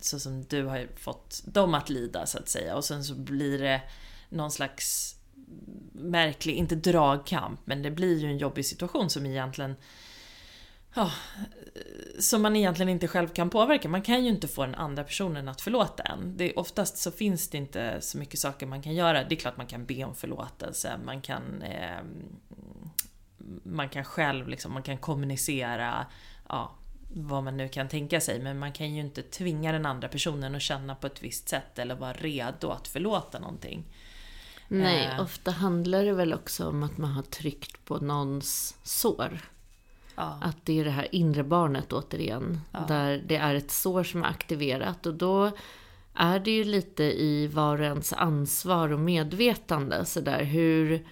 så 0.00 0.20
som 0.20 0.44
du 0.44 0.64
har 0.64 0.88
fått 0.96 1.42
dem 1.44 1.74
att 1.74 1.90
lida 1.90 2.26
så 2.26 2.38
att 2.38 2.48
säga. 2.48 2.76
Och 2.76 2.84
sen 2.84 3.04
så 3.04 3.14
blir 3.14 3.58
det 3.58 3.82
någon 4.28 4.50
slags 4.50 5.16
märklig, 5.92 6.54
inte 6.54 6.74
dragkamp, 6.74 7.60
men 7.64 7.82
det 7.82 7.90
blir 7.90 8.18
ju 8.18 8.26
en 8.26 8.38
jobbig 8.38 8.66
situation 8.66 9.10
som 9.10 9.26
egentligen 9.26 9.74
Ja, 10.94 11.10
som 12.18 12.42
man 12.42 12.56
egentligen 12.56 12.88
inte 12.88 13.08
själv 13.08 13.28
kan 13.28 13.50
påverka. 13.50 13.88
Man 13.88 14.02
kan 14.02 14.24
ju 14.24 14.30
inte 14.30 14.48
få 14.48 14.66
den 14.66 14.74
andra 14.74 15.04
personen 15.04 15.48
att 15.48 15.60
förlåta 15.60 16.02
en. 16.02 16.36
Det, 16.36 16.52
oftast 16.52 16.96
så 16.96 17.10
finns 17.10 17.48
det 17.48 17.58
inte 17.58 18.00
så 18.00 18.18
mycket 18.18 18.40
saker 18.40 18.66
man 18.66 18.82
kan 18.82 18.94
göra. 18.94 19.24
Det 19.24 19.34
är 19.34 19.36
klart 19.38 19.56
man 19.56 19.66
kan 19.66 19.86
be 19.86 20.04
om 20.04 20.14
förlåtelse, 20.14 21.00
man 21.04 21.20
kan 21.20 21.62
eh, 21.62 22.00
man 23.62 23.88
kan 23.88 24.04
själv 24.04 24.48
liksom, 24.48 24.72
man 24.72 24.82
kan 24.82 24.98
kommunicera 24.98 26.06
ja, 26.48 26.74
vad 27.14 27.44
man 27.44 27.56
nu 27.56 27.68
kan 27.68 27.88
tänka 27.88 28.20
sig. 28.20 28.40
Men 28.40 28.58
man 28.58 28.72
kan 28.72 28.94
ju 28.94 29.00
inte 29.00 29.22
tvinga 29.22 29.72
den 29.72 29.86
andra 29.86 30.08
personen 30.08 30.54
att 30.54 30.62
känna 30.62 30.94
på 30.94 31.06
ett 31.06 31.22
visst 31.22 31.48
sätt 31.48 31.78
eller 31.78 31.94
vara 31.94 32.12
redo 32.12 32.70
att 32.70 32.88
förlåta 32.88 33.38
någonting. 33.38 33.84
Nej, 34.68 35.06
Eh. 35.06 35.22
ofta 35.22 35.50
handlar 35.50 36.04
det 36.04 36.12
väl 36.12 36.34
också 36.34 36.68
om 36.68 36.82
att 36.82 36.98
man 36.98 37.10
har 37.10 37.22
tryckt 37.22 37.84
på 37.84 37.98
någons 37.98 38.76
sår. 38.82 39.40
Ja. 40.14 40.38
Att 40.40 40.56
det 40.64 40.80
är 40.80 40.84
det 40.84 40.90
här 40.90 41.14
inre 41.14 41.44
barnet 41.44 41.92
återigen. 41.92 42.60
Där 42.88 43.24
det 43.26 43.36
är 43.36 43.54
ett 43.54 43.70
sår 43.70 44.04
som 44.04 44.22
är 44.22 44.28
aktiverat. 44.28 45.06
Och 45.06 45.14
då 45.14 45.50
är 46.14 46.38
det 46.38 46.50
ju 46.50 46.64
lite 46.64 47.04
i 47.04 47.46
var 47.46 47.78
och 47.78 47.84
ens 47.84 48.12
ansvar 48.12 48.92
och 48.92 49.00
medvetande. 49.00 50.04
Så 50.04 50.20
där, 50.20 50.44
hur 50.44 51.06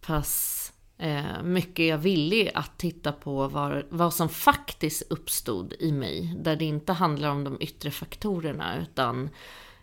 pass 0.00 0.72
eh, 0.98 1.42
mycket 1.42 1.86
jag 1.86 1.98
villig 1.98 2.50
att 2.54 2.78
titta 2.78 3.12
på 3.12 3.48
vad, 3.48 3.82
vad 3.88 4.14
som 4.14 4.28
faktiskt 4.28 5.02
uppstod 5.12 5.74
i 5.78 5.92
mig. 5.92 6.34
Där 6.40 6.56
det 6.56 6.64
inte 6.64 6.92
handlar 6.92 7.30
om 7.30 7.44
de 7.44 7.56
yttre 7.60 7.90
faktorerna 7.90 8.78
utan 8.82 9.30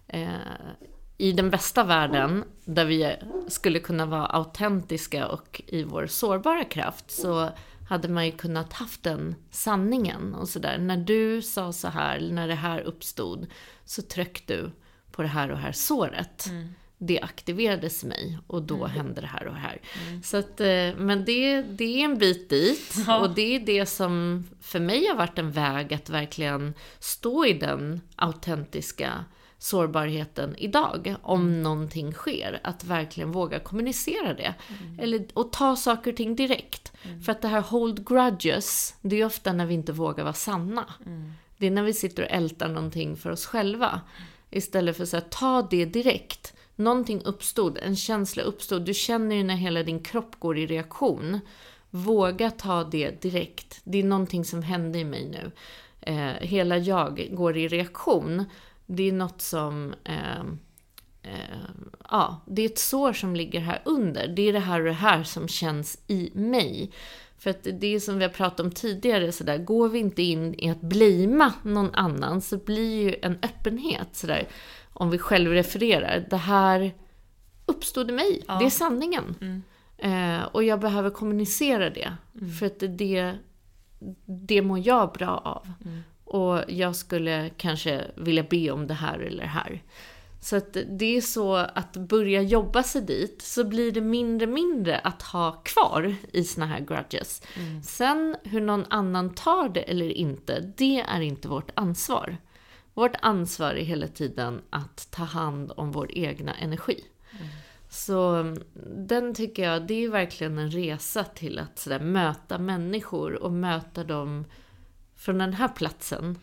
eh, 0.07 0.27
i 1.17 1.31
den 1.31 1.49
bästa 1.49 1.83
världen, 1.83 2.43
där 2.65 2.85
vi 2.85 3.15
skulle 3.47 3.79
kunna 3.79 4.05
vara 4.05 4.25
autentiska 4.25 5.27
och 5.27 5.61
i 5.67 5.83
vår 5.83 6.07
sårbara 6.07 6.63
kraft, 6.63 7.11
så 7.11 7.49
hade 7.87 8.07
man 8.07 8.25
ju 8.25 8.31
kunnat 8.31 8.73
haft 8.73 9.03
den 9.03 9.35
sanningen 9.51 10.33
och 10.35 10.49
sådär. 10.49 10.77
När 10.77 10.97
du 10.97 11.41
sa 11.41 11.73
så 11.73 11.87
här, 11.87 12.19
när 12.19 12.47
det 12.47 12.55
här 12.55 12.81
uppstod, 12.81 13.47
så 13.85 14.01
tryckte 14.01 14.55
du 14.55 14.71
på 15.11 15.21
det 15.21 15.27
här 15.27 15.51
och 15.51 15.57
här 15.57 15.71
såret. 15.71 16.49
Det 16.97 17.19
aktiverades 17.21 18.03
mig 18.03 18.37
och 18.47 18.63
då 18.63 18.85
hände 18.85 19.21
det 19.21 19.27
här 19.27 19.47
och 19.47 19.55
här. 19.55 19.81
Så 20.23 20.37
att, 20.37 20.61
eh, 20.61 20.95
men 20.97 21.25
det, 21.25 21.61
det 21.61 22.01
är 22.01 22.05
en 22.05 22.17
bit 22.17 22.49
dit 22.49 22.95
och 23.21 23.29
det 23.35 23.55
är 23.55 23.59
det 23.59 23.85
som 23.85 24.43
för 24.61 24.79
mig 24.79 25.07
har 25.07 25.15
varit 25.15 25.39
en 25.39 25.51
väg 25.51 25.93
att 25.93 26.09
verkligen 26.09 26.73
stå 26.99 27.45
i 27.45 27.53
den 27.53 28.01
autentiska 28.15 29.25
sårbarheten 29.57 30.55
idag 30.57 31.15
om 31.21 31.63
någonting 31.63 32.13
sker. 32.13 32.59
Att 32.63 32.83
verkligen 32.83 33.31
våga 33.31 33.59
kommunicera 33.59 34.33
det. 34.33 34.53
Eller, 34.99 35.27
och 35.33 35.51
ta 35.51 35.75
saker 35.75 36.11
och 36.11 36.17
ting 36.17 36.35
direkt. 36.35 36.91
För 37.25 37.31
att 37.31 37.41
det 37.41 37.47
här 37.47 37.61
hold 37.61 38.07
grudges, 38.07 38.95
det 39.01 39.21
är 39.21 39.25
ofta 39.25 39.53
när 39.53 39.65
vi 39.65 39.73
inte 39.73 39.91
vågar 39.91 40.23
vara 40.23 40.33
sanna. 40.33 40.93
Det 41.57 41.67
är 41.67 41.71
när 41.71 41.83
vi 41.83 41.93
sitter 41.93 42.23
och 42.23 42.31
ältar 42.31 42.67
någonting 42.67 43.15
för 43.17 43.29
oss 43.29 43.45
själva. 43.45 44.01
Istället 44.49 44.95
för 44.95 45.03
att 45.03 45.09
säga, 45.09 45.21
ta 45.21 45.67
det 45.69 45.85
direkt. 45.85 46.53
Någonting 46.75 47.21
uppstod, 47.25 47.77
en 47.77 47.95
känsla 47.95 48.43
uppstod. 48.43 48.85
Du 48.85 48.93
känner 48.93 49.35
ju 49.35 49.43
när 49.43 49.55
hela 49.55 49.83
din 49.83 50.03
kropp 50.03 50.39
går 50.39 50.57
i 50.57 50.67
reaktion. 50.67 51.39
Våga 51.89 52.51
ta 52.51 52.83
det 52.83 53.21
direkt. 53.21 53.81
Det 53.83 53.97
är 53.97 54.03
någonting 54.03 54.45
som 54.45 54.63
hände 54.63 54.99
i 54.99 55.03
mig 55.03 55.25
nu. 55.25 55.51
Eh, 56.01 56.47
hela 56.47 56.77
jag 56.77 57.27
går 57.31 57.57
i 57.57 57.67
reaktion. 57.67 58.45
Det 58.87 59.03
är 59.03 59.11
något 59.11 59.41
som... 59.41 59.93
Eh, 60.03 60.39
eh, 61.21 61.59
ja, 62.09 62.41
det 62.47 62.61
är 62.61 62.65
ett 62.65 62.79
sår 62.79 63.13
som 63.13 63.35
ligger 63.35 63.59
här 63.59 63.81
under. 63.85 64.27
Det 64.27 64.41
är 64.41 64.53
det 64.53 64.59
här 64.59 64.79
och 64.79 64.85
det 64.85 64.91
här 64.91 65.23
som 65.23 65.47
känns 65.47 65.99
i 66.07 66.31
mig. 66.33 66.91
För 67.37 67.49
att 67.49 67.67
det 67.73 67.95
är 67.95 67.99
som 67.99 68.17
vi 68.17 68.23
har 68.23 68.31
pratat 68.31 68.59
om 68.59 68.71
tidigare, 68.71 69.31
så 69.31 69.43
där, 69.43 69.57
går 69.57 69.89
vi 69.89 69.99
inte 69.99 70.21
in 70.21 70.55
i 70.57 70.69
att 70.69 70.81
blima 70.81 71.53
någon 71.63 71.95
annan 71.95 72.41
så 72.41 72.57
blir 72.57 73.01
ju 73.01 73.15
en 73.21 73.37
öppenhet 73.41 74.15
sådär. 74.15 74.47
Om 74.93 75.09
vi 75.09 75.17
själv 75.17 75.51
refererar, 75.51 76.27
det 76.29 76.37
här 76.37 76.93
uppstod 77.65 78.09
i 78.09 78.13
mig. 78.13 78.43
Ja. 78.47 78.59
Det 78.59 78.65
är 78.65 78.69
sanningen. 78.69 79.35
Mm. 79.41 79.63
Eh, 79.97 80.45
och 80.45 80.63
jag 80.63 80.79
behöver 80.79 81.09
kommunicera 81.09 81.89
det. 81.89 82.13
För 82.59 82.65
att 82.65 82.79
det, 82.79 83.33
det 84.25 84.61
mår 84.61 84.79
jag 84.79 85.13
bra 85.13 85.37
av. 85.37 85.73
Och 86.27 86.63
jag 86.67 86.95
skulle 86.95 87.49
kanske 87.57 88.11
vilja 88.15 88.43
be 88.43 88.71
om 88.71 88.87
det 88.87 88.93
här 88.93 89.19
eller 89.19 89.43
det 89.43 89.49
här. 89.49 89.83
Så 90.39 90.55
att 90.55 90.77
det 90.87 91.17
är 91.17 91.21
så 91.21 91.55
att 91.55 91.93
börja 91.93 92.41
jobba 92.41 92.83
sig 92.83 93.01
dit 93.01 93.41
så 93.41 93.63
blir 93.63 93.91
det 93.91 94.01
mindre 94.01 94.47
mindre 94.47 94.99
att 94.99 95.21
ha 95.21 95.51
kvar 95.51 96.15
i 96.31 96.43
såna 96.43 96.65
här 96.65 96.79
grudges. 96.79 97.41
Sen 97.83 98.35
hur 98.43 98.61
någon 98.61 98.85
annan 98.89 99.33
tar 99.33 99.69
det 99.69 99.81
eller 99.81 100.09
inte, 100.09 100.73
det 100.77 100.99
är 100.99 101.21
inte 101.21 101.47
vårt 101.47 101.71
ansvar. 101.73 102.37
Vårt 102.93 103.15
ansvar 103.21 103.73
är 103.73 103.85
hela 103.85 104.07
tiden 104.07 104.61
att 104.69 105.11
ta 105.11 105.23
hand 105.23 105.71
om 105.75 105.91
vår 105.91 106.17
egna 106.17 106.53
energi. 106.53 107.03
Så 107.89 108.33
mm, 108.35 108.63
den 109.07 109.33
tycker 109.33 109.63
jag, 109.63 109.87
det 109.87 110.03
är 110.03 110.09
verkligen 110.09 110.57
en 110.57 110.71
resa 110.71 111.23
till 111.23 111.59
att 111.59 111.79
sådär, 111.79 111.99
möta 111.99 112.57
människor 112.57 113.43
och 113.43 113.51
möta 113.51 114.03
dem 114.03 114.45
från 115.17 115.37
den 115.37 115.53
här 115.53 115.67
platsen 115.67 116.37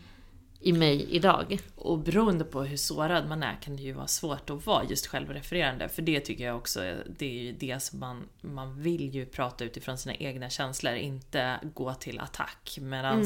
i 0.59 0.73
mig 0.73 1.07
idag. 1.09 1.59
Och 1.75 1.99
beroende 1.99 2.43
på 2.43 2.63
hur 2.63 2.77
sårad 2.77 3.27
man 3.27 3.43
är 3.43 3.61
kan 3.61 3.75
det 3.75 3.83
ju 3.83 3.91
vara 3.91 4.07
svårt 4.07 4.49
att 4.49 4.65
vara 4.65 4.83
just 4.83 5.07
självrefererande. 5.07 5.89
För 5.89 6.01
det 6.01 6.19
tycker 6.19 6.45
jag 6.45 6.57
också, 6.57 6.93
det 7.19 7.25
är 7.25 7.43
ju 7.43 7.51
det 7.51 7.79
som 7.79 7.99
man, 7.99 8.29
man 8.41 8.81
vill 8.81 9.15
ju 9.15 9.25
prata 9.25 9.63
utifrån 9.63 9.97
sina 9.97 10.15
egna 10.15 10.49
känslor, 10.49 10.93
inte 10.93 11.59
gå 11.73 11.93
till 11.93 12.19
attack. 12.19 12.77
Medan 12.81 13.23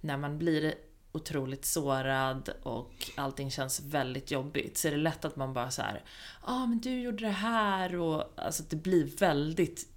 när 0.00 0.16
man 0.16 0.38
blir 0.38 0.74
otroligt 1.12 1.64
sårad 1.64 2.48
och 2.62 3.10
allting 3.14 3.50
känns 3.50 3.80
väldigt 3.80 4.30
jobbigt 4.30 4.78
så 4.78 4.88
är 4.88 4.92
det 4.92 4.98
lätt 4.98 5.24
att 5.24 5.36
man 5.36 5.52
bara 5.52 5.70
så 5.70 5.82
här, 5.82 6.02
ja 6.46 6.52
ah, 6.52 6.66
men 6.66 6.80
du 6.80 7.00
gjorde 7.00 7.24
det 7.24 7.30
här 7.30 7.96
och 7.96 8.32
alltså 8.36 8.62
det 8.68 8.76
blir 8.76 9.16
väldigt 9.18 9.88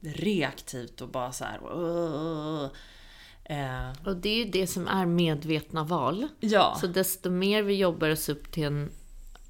reaktivt 0.00 1.00
och 1.00 1.08
bara 1.08 1.32
så 1.32 1.44
här. 1.44 1.60
"Åh." 1.62 2.68
Eh, 3.48 4.06
Och 4.06 4.16
det 4.16 4.28
är 4.28 4.44
ju 4.44 4.50
det 4.50 4.66
som 4.66 4.88
är 4.88 5.06
medvetna 5.06 5.84
val. 5.84 6.28
ja. 6.40 6.76
Så 6.80 6.86
desto 6.86 7.30
mer 7.30 7.62
vi 7.62 7.74
jobbar 7.74 8.08
oss 8.10 8.28
upp 8.28 8.52
till 8.52 8.64
en, 8.64 8.90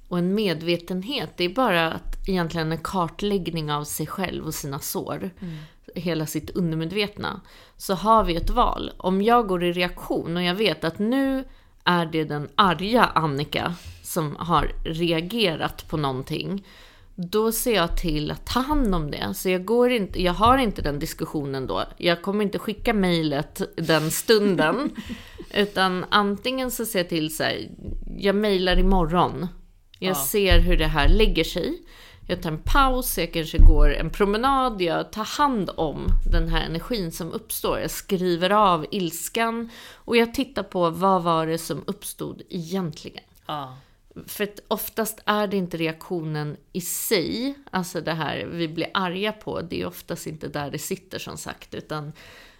och 0.07 0.17
en 0.17 0.35
medvetenhet, 0.35 1.29
det 1.37 1.43
är 1.43 1.49
bara 1.49 1.91
att 1.93 2.27
egentligen 2.29 2.71
en 2.71 2.77
kartläggning 2.77 3.71
av 3.71 3.83
sig 3.83 4.07
själv 4.07 4.45
och 4.45 4.53
sina 4.53 4.79
sår. 4.79 5.29
Hela 5.95 6.25
sitt 6.25 6.49
undermedvetna. 6.49 7.41
Så 7.77 7.93
har 7.93 8.23
vi 8.23 8.35
ett 8.35 8.49
val. 8.49 8.91
Om 8.97 9.21
jag 9.21 9.47
går 9.47 9.63
i 9.63 9.71
reaktion 9.71 10.37
och 10.37 10.43
jag 10.43 10.55
vet 10.55 10.83
att 10.83 10.99
nu 10.99 11.43
är 11.83 12.05
det 12.05 12.23
den 12.23 12.49
arga 12.55 13.05
Annika 13.05 13.75
som 14.03 14.35
har 14.39 14.71
reagerat 14.83 15.87
på 15.89 15.97
någonting. 15.97 16.65
Då 17.19 17.51
ser 17.51 17.75
jag 17.75 17.97
till 17.97 18.31
att 18.31 18.45
ta 18.45 18.59
hand 18.59 18.95
om 18.95 19.11
det. 19.11 19.33
Så 19.35 19.49
jag, 19.49 19.65
går 19.65 19.91
inte, 19.91 20.21
jag 20.21 20.33
har 20.33 20.57
inte 20.57 20.81
den 20.81 20.99
diskussionen 20.99 21.67
då. 21.67 21.83
Jag 21.97 22.21
kommer 22.21 22.43
inte 22.43 22.59
skicka 22.59 22.93
mejlet 22.93 23.61
den 23.77 24.11
stunden. 24.11 24.91
utan 25.53 26.05
antingen 26.09 26.71
så 26.71 26.85
ser 26.85 26.99
jag 26.99 27.09
till 27.09 27.35
så 27.35 27.43
här, 27.43 27.69
jag 28.17 28.35
mejlar 28.35 28.79
imorgon. 28.79 29.47
Jag 29.99 30.09
Ja. 30.11 30.15
ser 30.15 30.59
hur 30.59 30.77
det 30.77 30.85
här 30.87 31.09
lägger 31.09 31.43
sig. 31.43 31.81
Jag 32.29 32.41
tar 32.41 32.51
en 32.51 32.61
paus, 32.63 33.17
jag 33.17 33.33
kanske 33.33 33.57
går 33.57 33.93
en 33.93 34.09
promenad, 34.09 34.81
jag 34.81 35.11
tar 35.11 35.23
hand 35.37 35.69
om 35.75 36.07
den 36.31 36.47
här 36.47 36.65
energin 36.65 37.11
som 37.11 37.31
uppstår. 37.31 37.79
Jag 37.79 37.91
skriver 37.91 38.49
av 38.49 38.85
ilskan 38.91 39.69
och 39.93 40.17
jag 40.17 40.33
tittar 40.33 40.63
på 40.63 40.89
vad 40.89 41.23
var 41.23 41.47
det 41.47 41.57
som 41.57 41.83
uppstod 41.87 42.41
egentligen. 42.49 43.23
ja. 43.47 43.77
För 44.27 44.43
att 44.43 44.59
oftast 44.67 45.19
är 45.25 45.47
det 45.47 45.57
inte 45.57 45.77
reaktionen 45.77 46.57
i 46.73 46.81
sig, 46.81 47.55
alltså 47.71 48.01
det 48.01 48.13
här 48.13 48.45
vi 48.45 48.67
blir 48.67 48.87
arga 48.93 49.31
på, 49.31 49.61
det 49.61 49.81
är 49.81 49.85
oftast 49.85 50.27
inte 50.27 50.47
där 50.47 50.71
det 50.71 50.79
sitter 50.79 51.19
som 51.19 51.37
sagt, 51.37 51.73
utan 51.73 52.13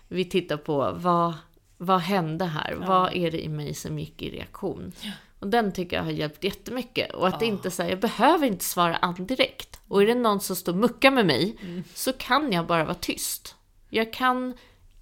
vi 0.07 0.25
tittar 0.25 0.57
på 0.57 0.91
vad, 0.97 1.33
vad 1.77 1.99
hände 1.99 2.45
här? 2.45 2.73
Vad 2.73 3.15
är 3.15 3.31
det 3.31 3.43
i 3.43 3.49
mig 3.49 3.73
som 3.73 3.99
gick 3.99 4.21
i 4.21 4.29
reaktion? 4.29 4.91
Och 5.39 5.47
den 5.47 5.71
tycker 5.71 5.97
jag 5.97 6.03
har 6.03 6.11
hjälpt 6.11 6.43
jättemycket. 6.43 7.13
Och 7.13 7.27
att 7.27 7.41
inte 7.41 7.71
säga, 7.71 7.89
jag 7.89 7.99
behöver 7.99 8.47
inte 8.47 8.65
svara 8.65 8.95
an 8.95 9.25
direkt. 9.25 9.79
Och 9.87 10.01
är 10.01 10.07
det 10.07 10.15
någon 10.15 10.39
som 10.39 10.55
står 10.55 10.71
och 10.71 10.77
muckar 10.77 11.11
med 11.11 11.25
mig, 11.25 11.57
så 11.93 12.13
kan 12.13 12.51
jag 12.51 12.67
bara 12.67 12.83
vara 12.83 12.95
tyst. 12.95 13.55
Jag 13.89 14.13
kan 14.13 14.53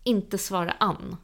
inte 0.04 0.38
svara 0.38 0.72
an. 0.72 1.18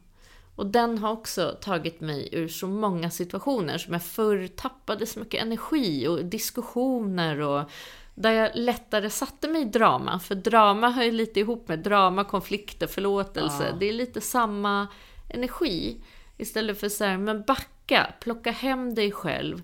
Och 0.56 0.66
den 0.66 0.98
har 0.98 1.12
också 1.12 1.56
tagit 1.60 2.00
mig 2.00 2.28
ur 2.32 2.48
så 2.48 2.66
många 2.66 3.10
situationer 3.10 3.78
som 3.78 3.92
jag 3.92 4.02
förr 4.02 4.48
tappade 4.48 5.06
så 5.06 5.18
mycket 5.18 5.42
energi 5.42 6.08
och 6.08 6.24
diskussioner 6.24 7.40
och 7.40 7.70
där 8.14 8.32
jag 8.32 8.50
lättare 8.54 9.10
satte 9.10 9.48
mig 9.48 9.62
i 9.62 9.64
drama. 9.64 10.18
För 10.18 10.34
drama 10.34 10.90
hör 10.90 11.02
ju 11.02 11.10
lite 11.10 11.40
ihop 11.40 11.68
med 11.68 11.78
drama, 11.78 12.24
konflikter, 12.24 12.86
förlåtelse. 12.86 13.76
Det 13.80 13.88
är 13.88 13.92
lite 13.92 14.20
samma 14.20 14.88
energi. 15.28 15.96
Istället 16.36 16.80
för 16.80 16.88
så 16.88 17.04
här, 17.04 17.18
men 17.18 17.42
backa, 17.42 18.12
plocka 18.20 18.50
hem 18.50 18.94
dig 18.94 19.12
själv. 19.12 19.62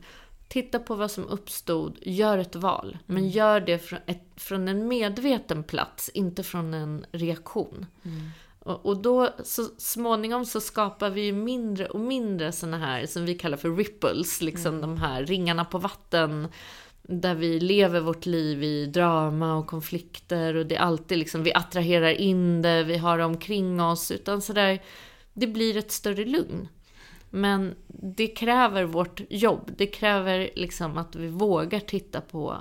Titta 0.49 0.79
på 0.79 0.95
vad 0.95 1.11
som 1.11 1.27
uppstod, 1.27 1.99
gör 2.03 2.39
ett 2.39 2.57
val. 2.57 2.99
Men 3.07 3.29
gör 3.29 3.61
det 3.61 3.79
från, 3.79 3.99
ett, 4.07 4.25
från 4.37 4.69
en 4.69 4.89
medveten 4.89 5.65
plats, 5.65 6.09
inte 6.09 6.43
från 6.43 6.75
en 6.75 7.07
reaktion. 7.13 7.87
Och, 8.59 8.87
och 8.87 9.03
då 9.03 9.35
så 9.45 9.65
småningom 9.79 10.45
så 10.45 10.61
skapar 10.61 11.11
vi 11.11 11.21
ju 11.21 11.33
mindre 11.33 11.87
och 11.87 12.01
mindre 12.01 12.53
såna 12.53 12.79
här 12.79 13.07
som 13.07 13.25
vi 13.25 13.35
kallar 13.35 13.57
för 13.57 13.77
ripples, 13.77 14.41
liksom 14.41 14.81
de 14.81 14.97
här 14.97 15.27
ringarna 15.27 15.65
på 15.65 15.79
vatten. 15.79 16.49
Där 17.03 17.35
vi 17.35 17.61
lever 17.61 18.01
vårt 18.01 18.27
liv 18.27 18.63
i 18.63 18.87
drama 18.87 19.55
och 19.55 19.67
konflikter 19.67 20.55
och 20.55 20.67
det 20.67 20.77
är 20.77 20.81
alltid 20.81 21.19
liksom, 21.19 21.43
vi 21.43 21.55
attraherar 21.55 22.11
in 22.11 22.63
det, 22.63 22.85
vi 22.85 22.97
har 22.97 23.19
det 23.19 23.25
omkring 23.25 23.81
oss. 23.81 24.11
Utan 24.11 24.43
sådär, 24.43 24.83
det 25.33 25.47
blir 25.47 25.77
ett 25.77 25.93
större 25.93 26.25
lugn. 26.25 26.69
Men 27.31 27.75
det 27.87 28.27
kräver 28.27 28.85
vårt 28.85 29.21
jobb. 29.31 29.71
Det 29.77 29.87
kräver 29.87 30.51
liksom 30.55 30.99
att 30.99 31.17
vi 31.17 31.29
vågar 31.29 31.81
titta 31.81 32.21
på 32.21 32.57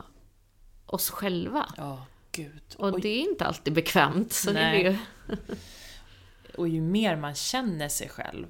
oss 0.85 1.09
själva. 1.09 1.65
Ja, 1.77 2.05
gud. 2.31 2.75
Och 2.77 3.01
det 3.01 3.09
är 3.09 3.21
inte 3.21 3.45
alltid 3.45 3.73
bekvämt. 3.73 4.33
Så 4.33 4.51
det 4.51 4.53
Nej. 4.53 4.85
är 4.85 4.91
ju... 4.91 4.97
Och 6.57 6.67
ju 6.67 6.81
mer 6.81 7.15
man 7.15 7.35
känner 7.35 7.89
sig 7.89 8.09
själv, 8.09 8.47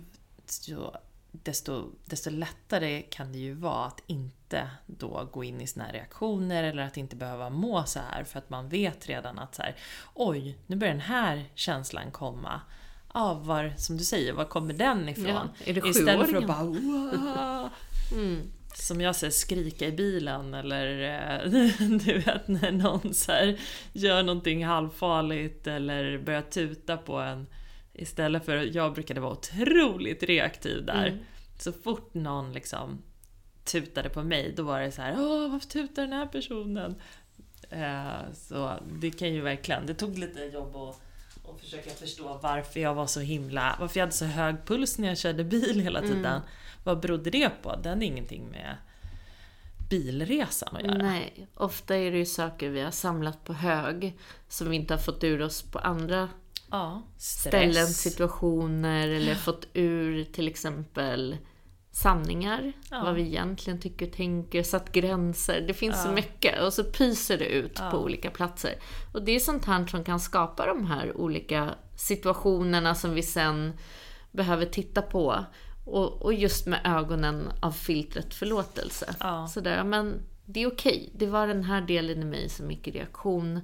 desto, 1.31 1.91
desto 2.05 2.29
lättare 2.29 3.01
kan 3.01 3.31
det 3.31 3.37
ju 3.37 3.53
vara 3.53 3.85
att 3.85 4.01
inte 4.07 4.69
då 4.85 5.29
gå 5.31 5.43
in 5.43 5.61
i 5.61 5.67
här 5.81 5.93
reaktioner 5.93 6.63
eller 6.63 6.83
att 6.83 6.97
inte 6.97 7.15
behöva 7.15 7.49
må 7.49 7.83
så 7.83 7.99
här 7.99 8.23
för 8.23 8.39
att 8.39 8.49
man 8.49 8.69
vet 8.69 9.07
redan 9.07 9.39
att 9.39 9.55
så 9.55 9.61
här, 9.61 9.75
oj, 10.13 10.57
nu 10.67 10.75
börjar 10.75 10.93
den 10.93 11.01
här 11.01 11.45
känslan 11.55 12.11
komma. 12.11 12.61
Ja, 13.13 13.33
var, 13.33 13.73
som 13.77 13.97
du 13.97 14.03
säger, 14.03 14.33
var 14.33 14.45
kommer 14.45 14.73
den 14.73 15.09
ifrån? 15.09 15.25
Ja, 15.25 15.47
är 15.65 15.73
det 15.73 15.87
Istället 15.89 16.29
för 16.29 16.37
att 16.37 16.47
bara 16.47 16.63
"Wow." 16.63 17.69
Som 18.75 19.01
jag 19.01 19.15
säger, 19.15 19.31
skrika 19.31 19.87
i 19.87 19.91
bilen 19.91 20.53
eller 20.53 21.01
eh, 21.01 21.49
du 22.05 22.19
vet 22.19 22.47
när 22.47 22.71
någon 22.71 23.13
så 23.13 23.31
här 23.31 23.59
gör 23.93 24.23
någonting 24.23 24.65
halvfarligt 24.65 25.67
eller 25.67 26.17
börjar 26.17 26.41
tuta 26.41 26.97
på 26.97 27.17
en. 27.19 27.47
Istället 27.97 28.45
för, 28.45 28.75
jag 28.75 28.93
brukade 28.93 29.19
vara 29.19 29.31
otroligt 29.31 30.23
reaktiv 30.23 30.85
där. 30.85 31.19
Så 31.59 31.71
fort 31.71 32.13
någon 32.13 32.53
liksom 32.53 33.01
tutade 33.63 34.09
på 34.09 34.23
mig, 34.23 34.53
då 34.57 34.63
var 34.63 34.81
det 34.81 34.91
så 34.91 35.01
här, 35.01 35.15
åh 35.17 35.51
varför 35.51 35.67
tutar 35.67 36.01
den 36.01 36.13
här 36.13 36.25
personen? 36.25 36.95
Eh, 37.69 38.33
så 38.33 38.73
det 38.91 39.11
kan 39.11 39.33
ju 39.33 39.41
verkligen, 39.41 39.85
det 39.85 39.93
tog 39.93 40.17
lite 40.17 40.39
jobb 40.39 40.75
att, 40.75 41.01
att 41.49 41.59
försöka 41.61 41.89
förstå 41.89 42.39
varför 42.43 42.79
jag 42.79 42.95
var 42.95 43.07
så 43.07 43.19
himla, 43.19 43.77
varför 43.79 43.99
jag 43.99 44.05
hade 44.05 44.15
så 44.15 44.25
hög 44.25 44.55
puls 44.65 44.97
när 44.97 45.07
jag 45.07 45.17
körde 45.17 45.43
bil 45.43 45.79
hela 45.81 46.01
tiden. 46.01 46.41
Vad 46.83 46.99
berodde 46.99 47.29
det 47.29 47.49
på? 47.61 47.75
Den 47.75 48.01
är 48.01 48.05
ingenting 48.05 48.49
med 48.51 48.77
bilresan 49.89 50.75
att 50.75 50.83
göra. 50.83 50.97
Nej, 50.97 51.47
ofta 51.55 51.95
är 51.95 52.11
det 52.11 52.17
ju 52.17 52.25
saker 52.25 52.69
vi 52.69 52.81
har 52.81 52.91
samlat 52.91 53.43
på 53.43 53.53
hög 53.53 54.17
som 54.47 54.69
vi 54.69 54.75
inte 54.75 54.93
har 54.93 55.01
fått 55.01 55.23
ur 55.23 55.41
oss 55.41 55.61
på 55.61 55.79
andra 55.79 56.29
Ja, 56.71 57.01
ställen, 57.17 57.87
situationer 57.87 59.07
eller 59.07 59.35
fått 59.35 59.67
ur 59.73 60.23
till 60.23 60.47
exempel 60.47 61.37
sanningar. 61.91 62.73
Ja. 62.91 63.03
Vad 63.03 63.15
vi 63.15 63.21
egentligen 63.21 63.79
tycker 63.79 64.07
och 64.07 64.13
tänker, 64.13 64.63
satt 64.63 64.91
gränser. 64.91 65.61
Det 65.67 65.73
finns 65.73 66.03
så 66.03 66.11
mycket 66.11 66.61
och 66.61 66.73
så 66.73 66.83
pyser 66.83 67.37
det 67.37 67.45
ut 67.45 67.81
på 67.91 67.97
olika 67.97 68.31
platser. 68.31 68.73
Och 69.13 69.21
det 69.25 69.31
är 69.31 69.39
sånt 69.39 69.65
här 69.65 69.85
som 69.85 70.03
kan 70.03 70.19
skapa 70.19 70.65
de 70.65 70.85
här 70.85 71.17
olika 71.17 71.75
situationerna 71.95 72.95
som 72.95 73.13
vi 73.13 73.23
sen 73.23 73.73
behöver 74.31 74.65
titta 74.65 75.01
på. 75.01 75.45
Och, 75.85 76.21
och 76.21 76.33
just 76.33 76.67
med 76.67 76.81
ögonen 76.83 77.49
av 77.61 77.71
filtret 77.71 78.33
förlåtelse. 78.33 79.15
Ja. 79.19 79.47
Sådär, 79.47 79.83
men 79.83 80.21
det 80.45 80.63
är 80.63 80.67
okej. 80.67 81.11
Det 81.15 81.25
var 81.27 81.47
den 81.47 81.63
här 81.63 81.81
delen 81.81 82.21
i 82.21 82.25
mig 82.25 82.49
som 82.49 82.71
gick 82.71 82.87
i 82.87 82.91
reaktion. 82.91 83.61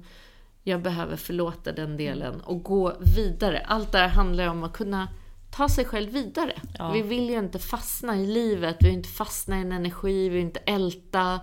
Jag 0.66 0.82
behöver 0.82 1.16
förlåta 1.16 1.72
den 1.72 1.96
delen 1.96 2.40
och 2.40 2.62
gå 2.62 2.96
vidare. 3.16 3.64
Allt 3.68 3.92
det 3.92 3.98
här 3.98 4.08
handlar 4.08 4.46
om 4.48 4.64
att 4.64 4.72
kunna 4.72 5.08
ta 5.50 5.68
sig 5.68 5.84
själv 5.84 6.10
vidare. 6.10 6.52
Vi 6.92 7.02
vill 7.02 7.30
ju 7.30 7.38
inte 7.38 7.58
fastna 7.58 8.16
i 8.16 8.26
livet, 8.26 8.76
vi 8.80 8.86
vill 8.86 8.96
inte 8.96 9.08
fastna 9.08 9.58
i 9.58 9.60
en 9.60 9.72
energi, 9.72 10.22
vi 10.22 10.28
vill 10.28 10.40
inte 10.42 10.60
älta. 10.60 11.40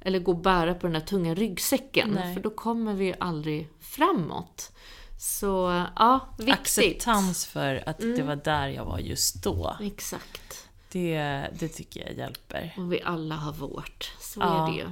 eller 0.00 0.18
gå 0.18 0.32
och 0.32 0.38
bära 0.38 0.74
på 0.74 0.86
den 0.86 0.94
här 0.96 1.02
tunga 1.02 1.34
ryggsäcken. 1.34 2.10
Nej. 2.10 2.34
För 2.34 2.42
då 2.42 2.50
kommer 2.50 2.94
vi 2.94 3.04
ju 3.04 3.14
aldrig 3.20 3.68
framåt. 3.80 4.72
Så 5.18 5.84
ja, 5.96 6.20
viktigt. 6.38 6.46
Mm. 6.46 6.58
Acceptans 6.60 7.46
för 7.46 7.82
att 7.88 7.98
det 7.98 8.22
var 8.22 8.36
där 8.36 8.68
jag 8.68 8.84
var 8.84 8.98
just 8.98 9.42
då. 9.44 9.76
Exakt. 9.80 10.68
Det, 10.92 11.46
det 11.58 11.68
tycker 11.68 12.00
jag 12.00 12.12
hjälper. 12.18 12.74
Och 12.76 12.92
vi 12.92 13.02
alla 13.02 13.34
har 13.34 13.52
vårt. 13.52 14.12
Så 14.20 14.40
Ja. 14.40 14.66
är 14.68 14.72
det 14.72 14.78
ju. 14.78 14.86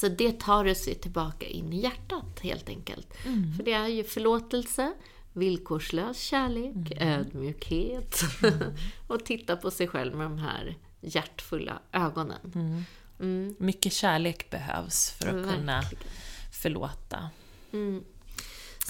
Så 0.00 0.08
det 0.08 0.40
tar 0.40 0.64
oss 0.68 0.84
tillbaka 0.84 1.46
in 1.46 1.72
i 1.72 1.80
hjärtat 1.80 2.40
helt 2.42 2.68
enkelt. 2.68 3.08
Mm. 3.26 3.54
För 3.56 3.62
det 3.62 3.72
är 3.72 3.88
ju 3.88 4.04
förlåtelse, 4.04 4.92
villkorslös 5.32 6.18
kärlek, 6.22 6.74
Mm. 6.96 7.08
ödmjukhet 7.20 8.20
och 9.08 9.24
titta 9.24 9.56
på 9.56 9.70
sig 9.70 9.88
själv 9.88 10.14
med 10.16 10.26
de 10.26 10.38
här 10.38 10.76
hjärtfulla 11.00 11.78
ögonen. 11.92 12.84
Mm. 13.20 13.54
Mycket 13.58 13.92
kärlek 13.92 14.50
behövs 14.50 15.10
för 15.10 15.26
att 15.26 15.54
kunna 15.54 15.80
Verkligen. 15.80 16.04
förlåta. 16.52 17.30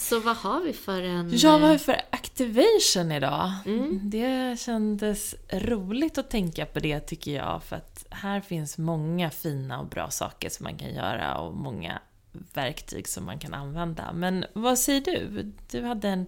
Så 0.00 0.20
vad 0.20 0.36
har 0.36 0.60
vi 0.60 0.72
för 0.72 1.02
en... 1.02 1.30
Ja, 1.32 1.52
vad 1.52 1.60
har 1.60 1.72
vi 1.72 1.78
för 1.78 2.00
activation 2.10 3.12
idag? 3.12 3.52
Mm. 3.66 4.00
Det 4.02 4.60
kändes 4.60 5.34
roligt 5.52 6.18
att 6.18 6.30
tänka 6.30 6.66
på 6.66 6.80
det 6.80 7.00
tycker 7.00 7.34
jag, 7.34 7.62
för 7.62 7.76
att 7.76 8.06
här 8.10 8.40
finns 8.40 8.78
många 8.78 9.30
fina 9.30 9.80
och 9.80 9.86
bra 9.86 10.10
saker 10.10 10.48
som 10.48 10.64
man 10.64 10.78
kan 10.78 10.94
göra 10.94 11.38
och 11.38 11.54
många 11.54 11.98
verktyg 12.54 13.08
som 13.08 13.24
man 13.24 13.38
kan 13.38 13.54
använda. 13.54 14.12
Men 14.12 14.44
vad 14.52 14.78
säger 14.78 15.00
du? 15.00 15.52
Du 15.70 15.82
hade 15.82 16.08
en 16.08 16.26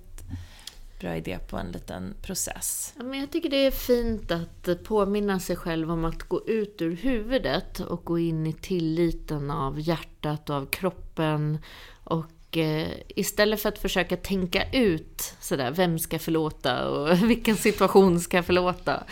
bra 1.01 1.17
idé 1.17 1.39
på 1.51 1.57
en 1.57 1.73
liten 1.73 2.15
process. 2.23 2.95
Ja, 2.97 3.05
men 3.05 3.21
jag 3.21 3.31
tycker 3.31 3.51
det 3.51 3.67
är 3.67 3.71
fint 3.71 4.31
att 4.31 4.85
påminna 4.85 5.41
sig 5.41 5.57
själv 5.57 5.93
om 5.93 6.05
att 6.05 6.23
gå 6.23 6.49
ut 6.49 6.83
ur 6.83 6.97
huvudet 6.97 7.81
och 7.81 8.05
gå 8.05 8.19
in 8.19 8.47
i 8.47 8.53
tilliten 8.53 9.51
av 9.51 9.81
hjärtat 9.81 10.51
och 10.51 10.57
av 10.57 10.67
kroppen. 10.67 11.59
Och 12.05 12.27
eh, 12.57 12.89
istället 13.09 13.61
för 13.61 13.69
att 13.69 13.79
försöka 13.79 14.17
tänka 14.17 14.71
ut 14.73 15.35
sådär, 15.41 15.71
vem 15.71 15.99
ska 15.99 16.19
förlåta 16.19 16.89
och 16.89 17.23
vilken 17.23 17.57
situation 17.57 18.21
ska 18.21 18.43
förlåta? 18.43 19.05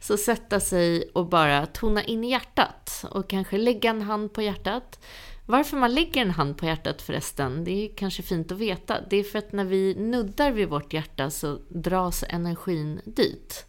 Så 0.00 0.16
sätta 0.16 0.60
sig 0.60 1.10
och 1.14 1.26
bara 1.26 1.66
tona 1.66 2.04
in 2.04 2.24
hjärtat 2.24 3.04
och 3.10 3.30
kanske 3.30 3.58
lägga 3.58 3.90
en 3.90 4.02
hand 4.02 4.32
på 4.32 4.42
hjärtat. 4.42 4.98
Varför 5.46 5.76
man 5.76 5.94
lägger 5.94 6.22
en 6.22 6.30
hand 6.30 6.56
på 6.58 6.66
hjärtat 6.66 7.02
förresten, 7.02 7.64
det 7.64 7.70
är 7.70 7.96
kanske 7.96 8.22
fint 8.22 8.52
att 8.52 8.58
veta. 8.58 9.00
Det 9.10 9.16
är 9.16 9.24
för 9.24 9.38
att 9.38 9.52
när 9.52 9.64
vi 9.64 9.94
nuddar 9.94 10.50
vid 10.50 10.68
vårt 10.68 10.92
hjärta 10.92 11.30
så 11.30 11.58
dras 11.68 12.24
energin 12.28 13.00
dit. 13.04 13.66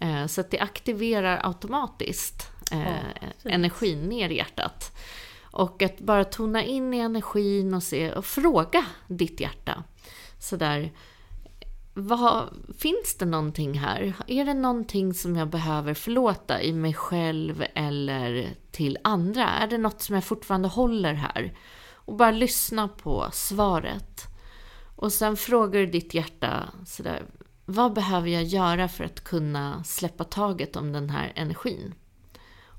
Eh, 0.00 0.26
Så 0.26 0.40
att 0.40 0.50
det 0.50 0.58
aktiverar 0.58 1.40
automatiskt 1.46 2.50
eh, 2.72 3.52
energin 3.52 4.02
ner 4.02 4.28
i 4.30 4.36
hjärtat. 4.36 4.96
Och 5.54 5.82
att 5.82 6.00
bara 6.00 6.24
tona 6.24 6.64
in 6.64 6.94
i 6.94 6.98
energin 6.98 7.74
och, 7.74 7.82
se, 7.82 8.12
och 8.12 8.24
fråga 8.24 8.84
ditt 9.08 9.40
hjärta. 9.40 9.84
Sådär, 10.38 10.92
vad, 11.94 12.48
finns 12.78 13.14
det 13.18 13.24
någonting 13.24 13.78
här? 13.78 14.12
Är 14.26 14.44
det 14.44 14.54
någonting 14.54 15.14
som 15.14 15.36
jag 15.36 15.48
behöver 15.48 15.94
förlåta 15.94 16.62
i 16.62 16.72
mig 16.72 16.94
själv 16.94 17.64
eller 17.74 18.54
till 18.70 18.98
andra? 19.04 19.48
Är 19.48 19.66
det 19.66 19.78
något 19.78 20.02
som 20.02 20.14
jag 20.14 20.24
fortfarande 20.24 20.68
håller 20.68 21.14
här? 21.14 21.58
Och 21.92 22.16
bara 22.16 22.30
lyssna 22.30 22.88
på 22.88 23.28
svaret. 23.32 24.22
Och 24.96 25.12
sen 25.12 25.36
frågar 25.36 25.80
du 25.80 25.86
ditt 25.86 26.14
hjärta 26.14 26.68
sådär, 26.86 27.22
vad 27.64 27.92
behöver 27.92 28.28
jag 28.28 28.44
göra 28.44 28.88
för 28.88 29.04
att 29.04 29.24
kunna 29.24 29.84
släppa 29.84 30.24
taget 30.24 30.76
om 30.76 30.92
den 30.92 31.10
här 31.10 31.32
energin? 31.36 31.94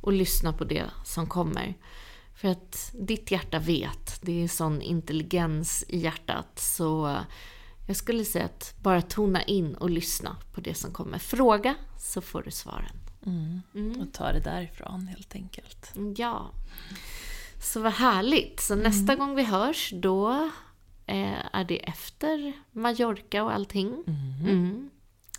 Och 0.02 0.14
lyssna 0.14 0.54
på 0.54 0.64
det 0.64 0.86
som 1.04 1.28
kommer. 1.28 1.76
För 2.36 2.48
att 2.48 2.92
ditt 2.94 3.32
hjärta 3.32 3.60
vet, 3.60 4.20
det 4.22 4.44
är 4.44 4.48
sån 4.48 4.82
intelligens 4.82 5.86
i 5.88 5.98
hjärtat. 5.98 6.60
Så 6.60 7.18
jag 7.88 7.96
skulle 7.96 8.26
säga 8.26 8.46
att 8.46 8.76
bara 8.82 9.02
tona 9.02 9.44
in 9.44 9.76
och 9.76 9.90
lyssna 9.90 10.38
på 10.54 10.62
det 10.62 10.74
som 10.76 10.92
kommer. 10.92 11.20
Fråga 11.20 11.76
så 12.00 12.22
får 12.22 12.44
du 12.44 12.52
svaren. 12.52 13.00
Och 14.02 14.14
ta 14.14 14.32
det 14.32 14.40
därifrån 14.40 15.08
helt 15.08 15.36
enkelt. 15.36 15.94
Ja. 16.18 16.52
Så 17.62 17.82
vad 17.82 17.94
härligt. 17.94 18.60
Så 18.60 18.76
nästa 18.76 19.16
gång 19.16 19.36
vi 19.36 19.44
hörs 19.44 19.94
då 19.96 20.50
eh, 21.06 21.56
är 21.56 21.64
det 21.64 21.78
efter 21.78 22.54
Mallorca 22.72 23.44
och 23.44 23.54
allting. 23.54 24.04
Mm. 24.08 24.90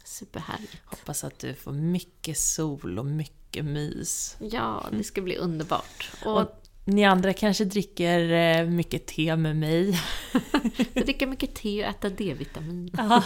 Superhärligt. 0.04 0.82
Hoppas 0.85 1.24
att 1.24 1.38
du 1.38 1.54
får 1.54 1.72
mycket 1.72 2.38
sol 2.38 2.98
och 2.98 3.06
mycket 3.06 3.64
mys. 3.64 4.37
Ja, 4.40 4.87
det 4.92 5.04
ska 5.04 5.22
bli 5.22 5.37
underbart. 5.37 6.11
Och 6.24 6.40
Och 6.40 6.65
ni 6.87 7.05
andra 7.05 7.33
kanske 7.33 7.64
dricker 7.64 8.31
eh, 8.33 8.66
mycket 8.66 9.07
te 9.07 9.37
med 9.37 9.57
mig. 9.57 10.01
dricka 10.94 11.27
mycket 11.27 11.55
te 11.55 11.83
och 11.85 11.90
äta 11.90 12.09
D-vitamin. 12.09 12.90
Ja. 12.96 13.22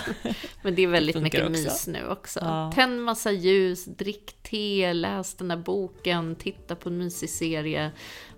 Men 0.62 0.74
det 0.74 0.82
är 0.82 0.86
väldigt 0.86 1.16
Det 1.16 1.22
mycket 1.22 1.40
också. 1.40 1.50
mys 1.52 1.86
nu 1.86 2.06
också. 2.08 2.40
Ja. 2.42 2.72
Tänd 2.74 3.02
massa 3.02 3.32
ljus, 3.32 3.84
drick 3.84 4.42
te, 4.42 4.92
läs 4.92 5.34
den 5.34 5.48
där 5.48 5.56
boken, 5.56 6.36
titta 6.36 6.76
på 6.76 6.88
en 6.88 6.98
mysig 6.98 7.30
serie. 7.30 7.90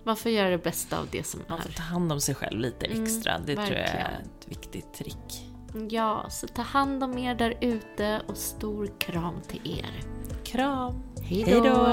Man 0.05 0.17
får 0.17 0.31
göra 0.33 0.51
det 0.51 0.59
bästa 0.59 0.99
av 0.99 1.09
det 1.11 1.25
som 1.27 1.41
Man 1.49 1.63
får 1.63 1.71
är. 1.71 1.75
ta 1.75 1.83
hand 1.83 2.13
om 2.13 2.21
sig 2.21 2.35
själv 2.35 2.61
lite 2.61 2.87
extra. 2.87 3.39
det 3.39 3.55
tror 3.55 3.69
jag 3.69 3.77
är 3.79 3.83
verkligen. 3.83 4.23
ett 4.23 4.49
viktigt 4.49 4.95
trick. 4.95 5.43
Ja, 5.91 6.27
så 6.31 6.47
ta 6.47 6.63
hand 6.63 7.05
om 7.05 7.19
er 7.19 7.35
där 7.35 7.55
ute 7.61 8.23
och 8.29 8.37
stor 8.37 8.91
kram 9.01 9.35
till 9.49 9.79
er. 9.79 10.01
Kram! 10.45 11.03
Hej 11.23 11.45
då! 11.65 11.93